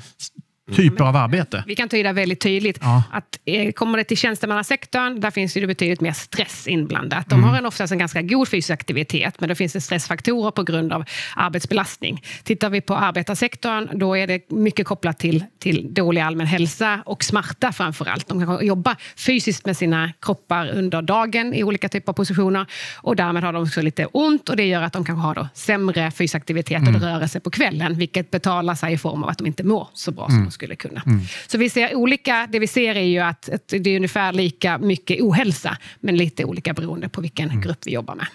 typer 0.77 1.05
av 1.05 1.17
arbete? 1.17 1.65
Vi 1.67 1.75
kan 1.77 1.89
tyda 1.89 2.13
väldigt 2.13 2.41
tydligt 2.41 2.79
Ja. 2.81 3.03
att 3.13 3.39
eh, 3.45 3.73
kommer 3.73 3.99
det 3.99 4.05
till 4.05 4.17
tjänstemannasektorn, 4.17 5.21
där 5.21 5.31
finns 5.31 5.55
det 5.55 5.67
betydligt 5.67 6.01
mer 6.01 6.13
stress 6.13 6.67
inblandat. 6.69 7.29
De 7.29 7.45
har 7.45 7.59
en 7.59 7.67
oftast 7.67 7.93
en 7.93 7.99
ganska 7.99 8.23
god 8.23 8.49
fysisk 8.49 8.71
aktivitet, 8.71 9.41
men 9.41 9.49
då 9.49 9.55
finns 9.55 9.73
det 9.73 9.81
stressfaktorer 9.81 10.51
på 10.51 10.63
grund 10.63 10.93
av 10.93 11.05
arbetsbelastning. 11.37 12.23
Tittar 12.45 12.71
vi 12.71 12.81
på 12.81 12.97
arbetarsektorn, 12.97 13.99
då 13.99 14.17
är 14.17 14.27
det 14.27 14.51
mycket 14.51 14.87
kopplat 14.87 15.19
till, 15.19 15.45
till 15.59 15.95
dålig 15.95 16.21
allmän 16.21 16.47
hälsa 16.47 17.03
och 17.07 17.25
smärta 17.25 17.73
framför 17.73 18.07
allt. 18.09 18.29
De 18.29 18.47
kan 18.47 18.67
jobba 18.67 18.97
fysiskt 19.17 19.67
med 19.67 19.77
sina 19.77 20.13
kroppar 20.21 20.71
under 20.71 21.03
dagen 21.03 21.55
i 21.55 21.65
olika 21.65 21.89
typer 21.89 22.13
av 22.13 22.15
positioner 22.15 22.67
och 22.97 23.17
därmed 23.17 23.45
har 23.45 23.53
de 23.53 23.63
också 23.63 23.83
lite 23.83 24.07
ont 24.07 24.49
och 24.49 24.57
det 24.57 24.65
gör 24.67 24.83
att 24.83 24.93
de 24.93 25.05
kanske 25.05 25.23
har 25.23 25.35
då 25.35 25.49
sämre 25.55 26.11
fysisk 26.11 26.35
aktivitet 26.35 26.83
och 26.89 27.01
rörelse 27.03 27.41
på 27.41 27.51
kvällen, 27.51 27.99
vilket 27.99 28.31
betalar 28.31 28.75
sig 28.75 28.93
i 28.93 28.99
form 28.99 29.23
av 29.23 29.29
att 29.29 29.39
de 29.39 29.47
inte 29.47 29.65
mår 29.65 29.89
så 29.95 30.13
bra 30.13 30.27
som 30.27 30.45
de 30.45 30.51
skulle 30.63 30.77
kunna. 30.77 31.03
Så 31.47 31.59
vi 31.59 31.71
ser 31.71 31.95
olika, 31.95 32.49
det 32.53 32.59
vi 32.59 32.67
ser 32.67 32.95
är 32.95 33.05
ju 33.05 33.19
att, 33.19 33.49
att 33.49 33.69
det 33.69 33.91
är 33.91 33.97
ungefär 33.97 34.33
lika 34.33 34.79
mycket 34.79 35.21
ohälsa, 35.21 35.77
men 36.01 36.17
lite 36.17 36.45
olika 36.45 36.73
beroende 36.73 37.09
på 37.09 37.21
vilken 37.21 37.61
grupp 37.61 37.79
vi 37.87 37.93
jobbar 37.93 38.15
med. 38.15 38.27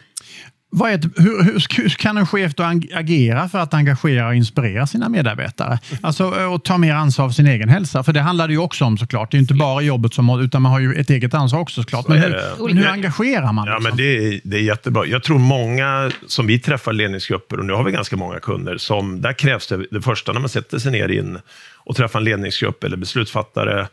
Vad 0.70 0.92
är, 0.92 1.22
hur, 1.22 1.44
hur, 1.44 1.82
hur, 1.82 1.90
kan 1.90 2.18
en 2.18 2.28
chef 2.28 2.56
då 2.56 2.64
agera 2.94 3.50
för 3.50 3.60
att 3.60 3.74
engagera 3.74 4.28
och 4.28 4.36
inspirera 4.36 4.88
sina 4.88 5.10
medarbetare? 5.10 5.80
Alltså 6.02 6.26
och 6.26 6.64
ta 6.64 6.78
mer 6.78 6.94
ansvar 6.94 7.30
för 7.30 7.34
sin 7.34 7.48
egen 7.48 7.70
hälsa. 7.70 8.04
För 8.04 8.14
det 8.14 8.22
handlar 8.22 8.48
det 8.48 8.54
ju 8.54 8.60
också 8.60 8.86
om 8.86 8.98
såklart. 8.98 9.32
Det 9.32 9.38
är 9.38 9.40
inte 9.40 9.54
bara 9.54 9.82
jobbet 9.82 10.14
som 10.14 10.42
utan 10.42 10.62
man 10.62 10.72
har 10.72 10.80
ju 10.80 10.94
ett 10.94 11.10
eget 11.10 11.34
ansvar 11.34 11.60
också 11.60 11.82
såklart. 11.82 12.08
Men 12.08 12.18
hur, 12.18 12.66
men 12.68 12.78
hur 12.78 12.88
engagerar 12.88 13.54
man? 13.54 13.68
Ja, 13.68 13.74
liksom? 13.74 13.90
men 13.90 13.98
det, 13.98 14.18
är, 14.18 14.42
det 14.44 14.58
är 14.58 14.62
jättebra. 14.62 15.06
Jag 15.06 15.24
tror 15.24 15.40
många 15.40 16.12
som 16.28 16.48
vi 16.48 16.60
träffar 16.60 16.94
ledningsgrupper, 16.94 17.60
och 17.60 17.66
nu 17.66 17.74
har 17.74 17.84
vi 17.84 17.92
ganska 17.92 18.16
många 18.16 18.40
kunder, 18.40 18.78
som 18.78 19.22
där 19.22 19.34
krävs 19.34 19.68
det, 19.68 19.86
det 19.92 20.02
första 20.02 20.34
när 20.34 20.40
man 20.40 20.50
sätter 20.50 20.80
sig 20.80 20.92
ner 20.92 21.10
in 21.10 21.40
och 21.76 21.96
träffar 21.96 22.20
en 22.20 22.26
ledningsgrupp 22.26 22.84
eller 22.84 22.98
beslutsfattare, 22.98 23.88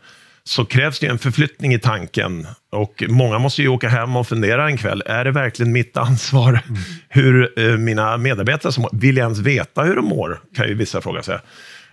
så 0.49 0.65
krävs 0.65 0.99
det 0.99 1.07
en 1.07 1.17
förflyttning 1.17 1.73
i 1.73 1.79
tanken. 1.79 2.47
Och 2.71 3.03
många 3.07 3.39
måste 3.39 3.61
ju 3.61 3.67
åka 3.67 3.89
hem 3.89 4.15
och 4.15 4.27
fundera 4.27 4.67
en 4.67 4.77
kväll. 4.77 5.03
Är 5.05 5.25
det 5.25 5.31
verkligen 5.31 5.71
mitt 5.71 5.97
ansvar 5.97 6.49
mm. 6.49 6.81
hur 7.09 7.59
eh, 7.59 7.77
mina 7.77 8.17
medarbetare 8.17 8.71
som 8.71 8.87
vill 8.91 9.17
jag 9.17 9.23
ens 9.23 9.39
veta 9.39 9.83
hur 9.83 9.95
de 9.95 10.05
mår? 10.05 10.39
Kan 10.55 10.67
ju 10.67 10.73
vissa 10.73 11.01
fråga 11.01 11.23
sig. 11.23 11.39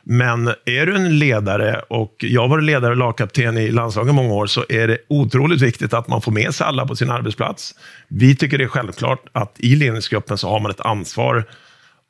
Men 0.04 0.48
är 0.64 0.86
du 0.86 0.94
en 0.94 1.18
ledare, 1.18 1.82
och 1.88 2.16
jag 2.18 2.40
har 2.40 2.48
varit 2.48 2.64
ledare 2.64 2.90
och 2.90 2.96
lagkapten 2.96 3.58
i 3.58 3.70
landslaget 3.70 4.14
många 4.14 4.34
år, 4.34 4.46
så 4.46 4.64
är 4.68 4.88
det 4.88 4.98
otroligt 5.08 5.60
viktigt 5.60 5.94
att 5.94 6.08
man 6.08 6.22
får 6.22 6.32
med 6.32 6.54
sig 6.54 6.66
alla 6.66 6.86
på 6.86 6.96
sin 6.96 7.10
arbetsplats. 7.10 7.74
Vi 8.08 8.36
tycker 8.36 8.58
det 8.58 8.64
är 8.64 8.68
självklart 8.68 9.24
att 9.32 9.54
i 9.58 9.76
ledningsgruppen 9.76 10.38
så 10.38 10.48
har 10.48 10.60
man 10.60 10.70
ett 10.70 10.80
ansvar 10.80 11.44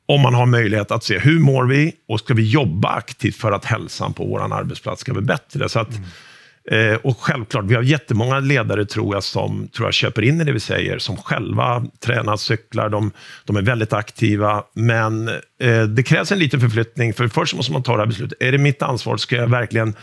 om 0.05 0.21
man 0.21 0.33
har 0.33 0.45
möjlighet 0.45 0.91
att 0.91 1.03
se 1.03 1.19
hur 1.19 1.39
mår 1.39 1.65
vi 1.65 1.93
och 2.07 2.19
ska 2.19 2.33
vi 2.33 2.49
jobba 2.49 2.89
aktivt 2.89 3.35
för 3.35 3.51
att 3.51 3.65
hälsan 3.65 4.13
på 4.13 4.25
vår 4.25 4.53
arbetsplats 4.53 5.01
ska 5.01 5.13
bli 5.13 5.21
bättre. 5.21 5.69
Så 5.69 5.79
att, 5.79 5.89
mm 5.89 6.03
Eh, 6.71 6.95
och 6.95 7.17
självklart, 7.19 7.65
vi 7.65 7.75
har 7.75 7.81
jättemånga 7.81 8.39
ledare 8.39 8.85
tror 8.85 9.15
jag 9.15 9.23
som 9.23 9.67
tror 9.67 9.87
jag, 9.87 9.93
köper 9.93 10.21
in 10.21 10.41
i 10.41 10.43
det 10.43 10.51
vi 10.51 10.59
säger, 10.59 10.99
som 10.99 11.17
själva 11.17 11.85
tränar, 11.99 12.37
cyklar, 12.37 12.89
de, 12.89 13.11
de 13.45 13.55
är 13.55 13.61
väldigt 13.61 13.93
aktiva. 13.93 14.63
Men 14.73 15.27
eh, 15.59 15.83
det 15.83 16.03
krävs 16.03 16.31
en 16.31 16.39
liten 16.39 16.59
förflyttning, 16.59 17.13
för 17.13 17.27
först 17.27 17.55
måste 17.55 17.71
man 17.71 17.83
ta 17.83 17.91
det 17.91 17.99
här 17.99 18.07
beslutet. 18.07 18.41
Är 18.41 18.51
det 18.51 18.57
mitt 18.57 18.81
ansvar? 18.81 19.17
Ska 19.17 19.35
jag 19.35 19.47
verkligen 19.47 19.95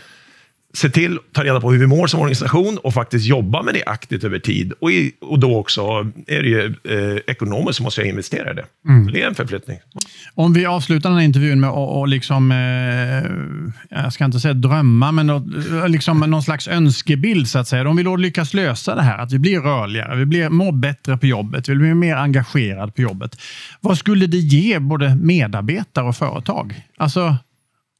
se 0.73 0.89
till 0.89 1.17
att 1.17 1.33
ta 1.33 1.43
reda 1.43 1.61
på 1.61 1.71
hur 1.71 1.79
vi 1.79 1.87
mår 1.87 2.07
som 2.07 2.19
organisation 2.19 2.77
och 2.77 2.93
faktiskt 2.93 3.25
jobba 3.25 3.61
med 3.61 3.73
det 3.73 3.83
aktivt 3.85 4.23
över 4.23 4.39
tid. 4.39 4.73
Och, 4.81 4.91
i, 4.91 5.11
och 5.21 5.39
då 5.39 5.57
också 5.57 5.81
är 6.27 6.43
det 6.43 6.49
ju 6.49 6.75
eh, 6.83 7.17
ekonomiskt 7.27 7.77
så 7.77 7.83
måste 7.83 8.03
investera 8.03 8.51
i 8.51 8.53
det. 8.53 8.65
Mm. 8.87 9.11
Det 9.11 9.21
är 9.21 9.27
en 9.27 9.35
förflyttning. 9.35 9.77
Om 10.35 10.53
vi 10.53 10.65
avslutar 10.65 11.09
den 11.09 11.17
här 11.17 11.25
intervjun 11.25 11.59
med 11.59 11.69
att 11.69 12.09
liksom, 12.09 12.51
eh, 12.51 14.01
jag 14.03 14.13
ska 14.13 14.25
inte 14.25 14.39
säga 14.39 14.53
drömma, 14.53 15.11
men 15.11 15.27
då, 15.27 15.43
liksom 15.87 16.19
någon 16.19 16.43
slags 16.43 16.67
önskebild 16.67 17.47
så 17.47 17.59
att 17.59 17.67
säga. 17.67 17.89
Om 17.89 17.95
vi 17.95 18.03
då 18.03 18.15
lyckas 18.15 18.53
lösa 18.53 18.95
det 18.95 19.01
här, 19.01 19.17
att 19.17 19.31
vi 19.31 19.39
blir 19.39 19.59
rörligare, 19.59 20.15
vi 20.15 20.25
blir, 20.25 20.49
mår 20.49 20.71
bättre 20.71 21.17
på 21.17 21.25
jobbet, 21.25 21.69
vi 21.69 21.75
blir 21.75 21.93
mer 21.93 22.15
engagerade 22.15 22.91
på 22.91 23.01
jobbet. 23.01 23.41
Vad 23.79 23.97
skulle 23.97 24.27
det 24.27 24.37
ge 24.37 24.79
både 24.79 25.15
medarbetare 25.15 26.05
och 26.05 26.15
företag? 26.15 26.75
Alltså, 26.97 27.37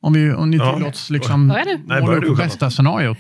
om, 0.03 0.13
vi, 0.13 0.33
om 0.33 0.51
ni 0.51 0.57
ja. 0.57 0.73
tillåts 0.73 1.09
liksom 1.09 1.47
måla 1.87 2.15
upp 2.15 2.37
bästa 2.37 2.69
scenariot. 2.69 3.17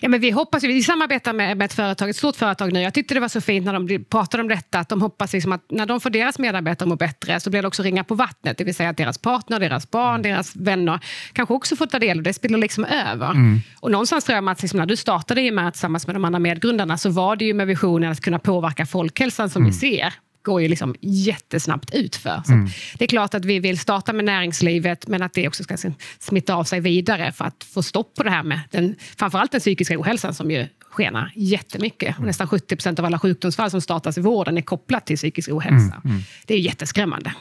Ja, 0.00 0.08
men 0.08 0.20
vi 0.20 0.30
hoppas 0.30 0.64
vi 0.64 0.82
samarbetar 0.82 1.32
med, 1.32 1.56
med 1.56 1.64
ett 1.64 1.72
företag, 1.72 2.10
ett 2.10 2.16
stort 2.16 2.36
företag 2.36 2.72
nu. 2.72 2.80
Jag 2.80 2.94
tyckte 2.94 3.14
det 3.14 3.20
var 3.20 3.28
så 3.28 3.40
fint 3.40 3.66
när 3.66 3.72
de 3.72 4.04
pratade 4.04 4.42
om 4.42 4.48
detta, 4.48 4.78
att 4.78 4.88
de 4.88 5.02
hoppas 5.02 5.32
liksom 5.32 5.52
att 5.52 5.70
när 5.70 5.86
de 5.86 6.00
får 6.00 6.10
deras 6.10 6.38
medarbetare 6.38 6.88
må 6.88 6.96
bättre 6.96 7.40
så 7.40 7.50
blir 7.50 7.62
det 7.62 7.68
också 7.68 7.82
ringa 7.82 8.04
på 8.04 8.14
vattnet. 8.14 8.58
Det 8.58 8.64
vill 8.64 8.74
säga 8.74 8.90
att 8.90 8.96
deras 8.96 9.18
partner, 9.18 9.60
deras 9.60 9.90
barn, 9.90 10.14
mm. 10.14 10.22
deras 10.22 10.56
vänner 10.56 11.00
kanske 11.32 11.54
också 11.54 11.76
får 11.76 11.86
ta 11.86 11.98
del 11.98 12.18
och 12.18 12.22
det 12.22 12.34
spiller 12.34 12.58
liksom 12.58 12.84
över. 12.84 13.30
Mm. 13.30 13.60
Och 13.80 13.90
någonstans 13.90 14.24
tror 14.24 14.36
jag 14.36 14.48
att 14.48 14.62
liksom, 14.62 14.78
när 14.78 14.86
du 14.86 14.96
startade 14.96 15.40
i 15.40 15.50
med 15.50 15.72
tillsammans 15.72 16.06
med 16.06 16.16
de 16.16 16.24
andra 16.24 16.38
medgrundarna 16.38 16.98
så 16.98 17.10
var 17.10 17.36
det 17.36 17.44
ju 17.44 17.54
med 17.54 17.66
visionen 17.66 18.12
att 18.12 18.20
kunna 18.20 18.38
påverka 18.38 18.86
folkhälsan 18.86 19.50
som 19.50 19.62
mm. 19.62 19.72
vi 19.72 19.78
ser 19.78 20.14
går 20.44 20.62
ju 20.62 20.68
liksom 20.68 20.94
jättesnabbt 21.00 21.94
utför. 21.94 22.42
Så 22.46 22.52
mm. 22.52 22.68
Det 22.98 23.04
är 23.04 23.08
klart 23.08 23.34
att 23.34 23.44
vi 23.44 23.58
vill 23.58 23.78
starta 23.78 24.12
med 24.12 24.24
näringslivet 24.24 25.08
men 25.08 25.22
att 25.22 25.34
det 25.34 25.48
också 25.48 25.62
ska 25.62 25.76
smitta 26.18 26.54
av 26.54 26.64
sig 26.64 26.80
vidare 26.80 27.32
för 27.32 27.44
att 27.44 27.64
få 27.64 27.82
stopp 27.82 28.14
på 28.14 28.22
det 28.22 28.30
här 28.30 28.42
med 28.42 28.60
den, 28.70 28.96
framförallt 29.16 29.52
den 29.52 29.60
psykiska 29.60 30.00
ohälsan 30.00 30.34
som 30.34 30.50
ju 30.50 30.66
skenar 30.90 31.32
jättemycket. 31.34 32.16
Mm. 32.16 32.26
Nästan 32.26 32.48
70 32.48 32.76
procent 32.76 32.98
av 32.98 33.04
alla 33.04 33.18
sjukdomsfall 33.18 33.70
som 33.70 33.80
startas 33.80 34.18
i 34.18 34.20
vården 34.20 34.58
är 34.58 34.62
kopplat 34.62 35.06
till 35.06 35.16
psykisk 35.16 35.48
ohälsa. 35.48 35.74
Mm. 35.74 36.00
mm. 36.04 36.22
Det 36.46 36.54
är 36.54 36.58
jätteskrämmande. 36.58 37.32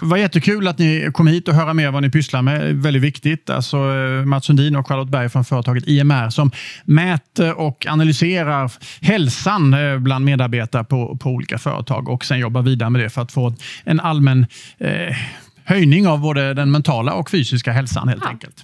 Det 0.00 0.06
var 0.06 0.16
jättekul 0.16 0.68
att 0.68 0.78
ni 0.78 1.10
kom 1.12 1.26
hit 1.26 1.48
och 1.48 1.54
höra 1.54 1.74
mer 1.74 1.90
vad 1.90 2.02
ni 2.02 2.10
pysslar 2.10 2.42
med. 2.42 2.76
Väldigt 2.76 3.02
viktigt. 3.02 3.50
Alltså, 3.50 3.76
eh, 3.76 4.24
Mats 4.24 4.44
Sundin 4.44 4.76
och 4.76 4.88
Charlotte 4.88 5.08
Berg 5.08 5.28
från 5.28 5.44
företaget 5.44 5.88
IMR 5.88 6.30
som 6.30 6.50
mäter 6.84 7.60
och 7.60 7.86
analyserar 7.86 8.72
hälsan 9.00 9.74
eh, 9.74 9.98
bland 9.98 10.24
medarbetare 10.24 10.84
på, 10.84 11.16
på 11.16 11.30
olika 11.30 11.58
företag 11.58 12.08
och 12.08 12.24
sen 12.24 12.38
jobbar 12.38 12.62
vidare 12.62 12.90
med 12.90 13.00
det 13.00 13.10
för 13.10 13.22
att 13.22 13.32
få 13.32 13.54
en 13.84 14.00
allmän 14.00 14.46
eh, 14.78 15.16
höjning 15.64 16.08
av 16.08 16.20
både 16.20 16.54
den 16.54 16.70
mentala 16.70 17.12
och 17.12 17.30
fysiska 17.30 17.72
hälsan 17.72 18.08
helt 18.08 18.22
ja. 18.24 18.30
enkelt. 18.30 18.56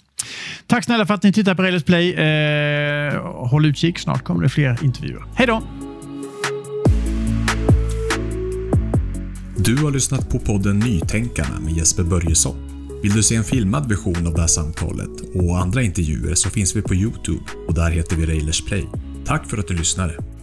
Tack 0.67 0.85
snälla 0.85 1.07
för 1.07 1.15
att 1.15 1.23
ni 1.23 1.33
tittar 1.33 1.55
på 1.55 1.63
Railers 1.63 1.85
Play. 1.85 2.13
Eh, 2.15 3.23
håll 3.25 3.67
utkik, 3.67 3.99
snart 3.99 4.25
kommer 4.25 4.43
det 4.43 4.49
fler 4.49 4.85
intervjuer. 4.85 5.25
Hej 5.35 5.47
då! 5.47 5.90
Du 9.71 9.77
har 9.77 9.91
lyssnat 9.91 10.29
på 10.29 10.39
podden 10.39 10.79
Nytänkarna 10.79 11.61
med 11.61 11.73
Jesper 11.73 12.03
Börjesson. 12.03 12.57
Vill 13.03 13.13
du 13.13 13.23
se 13.23 13.35
en 13.35 13.45
filmad 13.45 13.89
version 13.89 14.27
av 14.27 14.35
det 14.35 14.41
här 14.41 14.49
samtalet 14.49 15.11
och 15.35 15.59
andra 15.59 15.83
intervjuer 15.83 16.35
så 16.35 16.51
finns 16.51 16.77
vi 16.77 16.83
på 16.83 16.95
Youtube 16.95 17.45
och 17.69 17.75
där 17.75 17.91
heter 17.91 18.17
vi 18.17 18.27
Railers 18.27 18.65
Play. 18.65 18.87
Tack 19.27 19.47
för 19.47 19.59
att 19.59 19.69
du 19.69 19.75
lyssnade! 19.75 20.40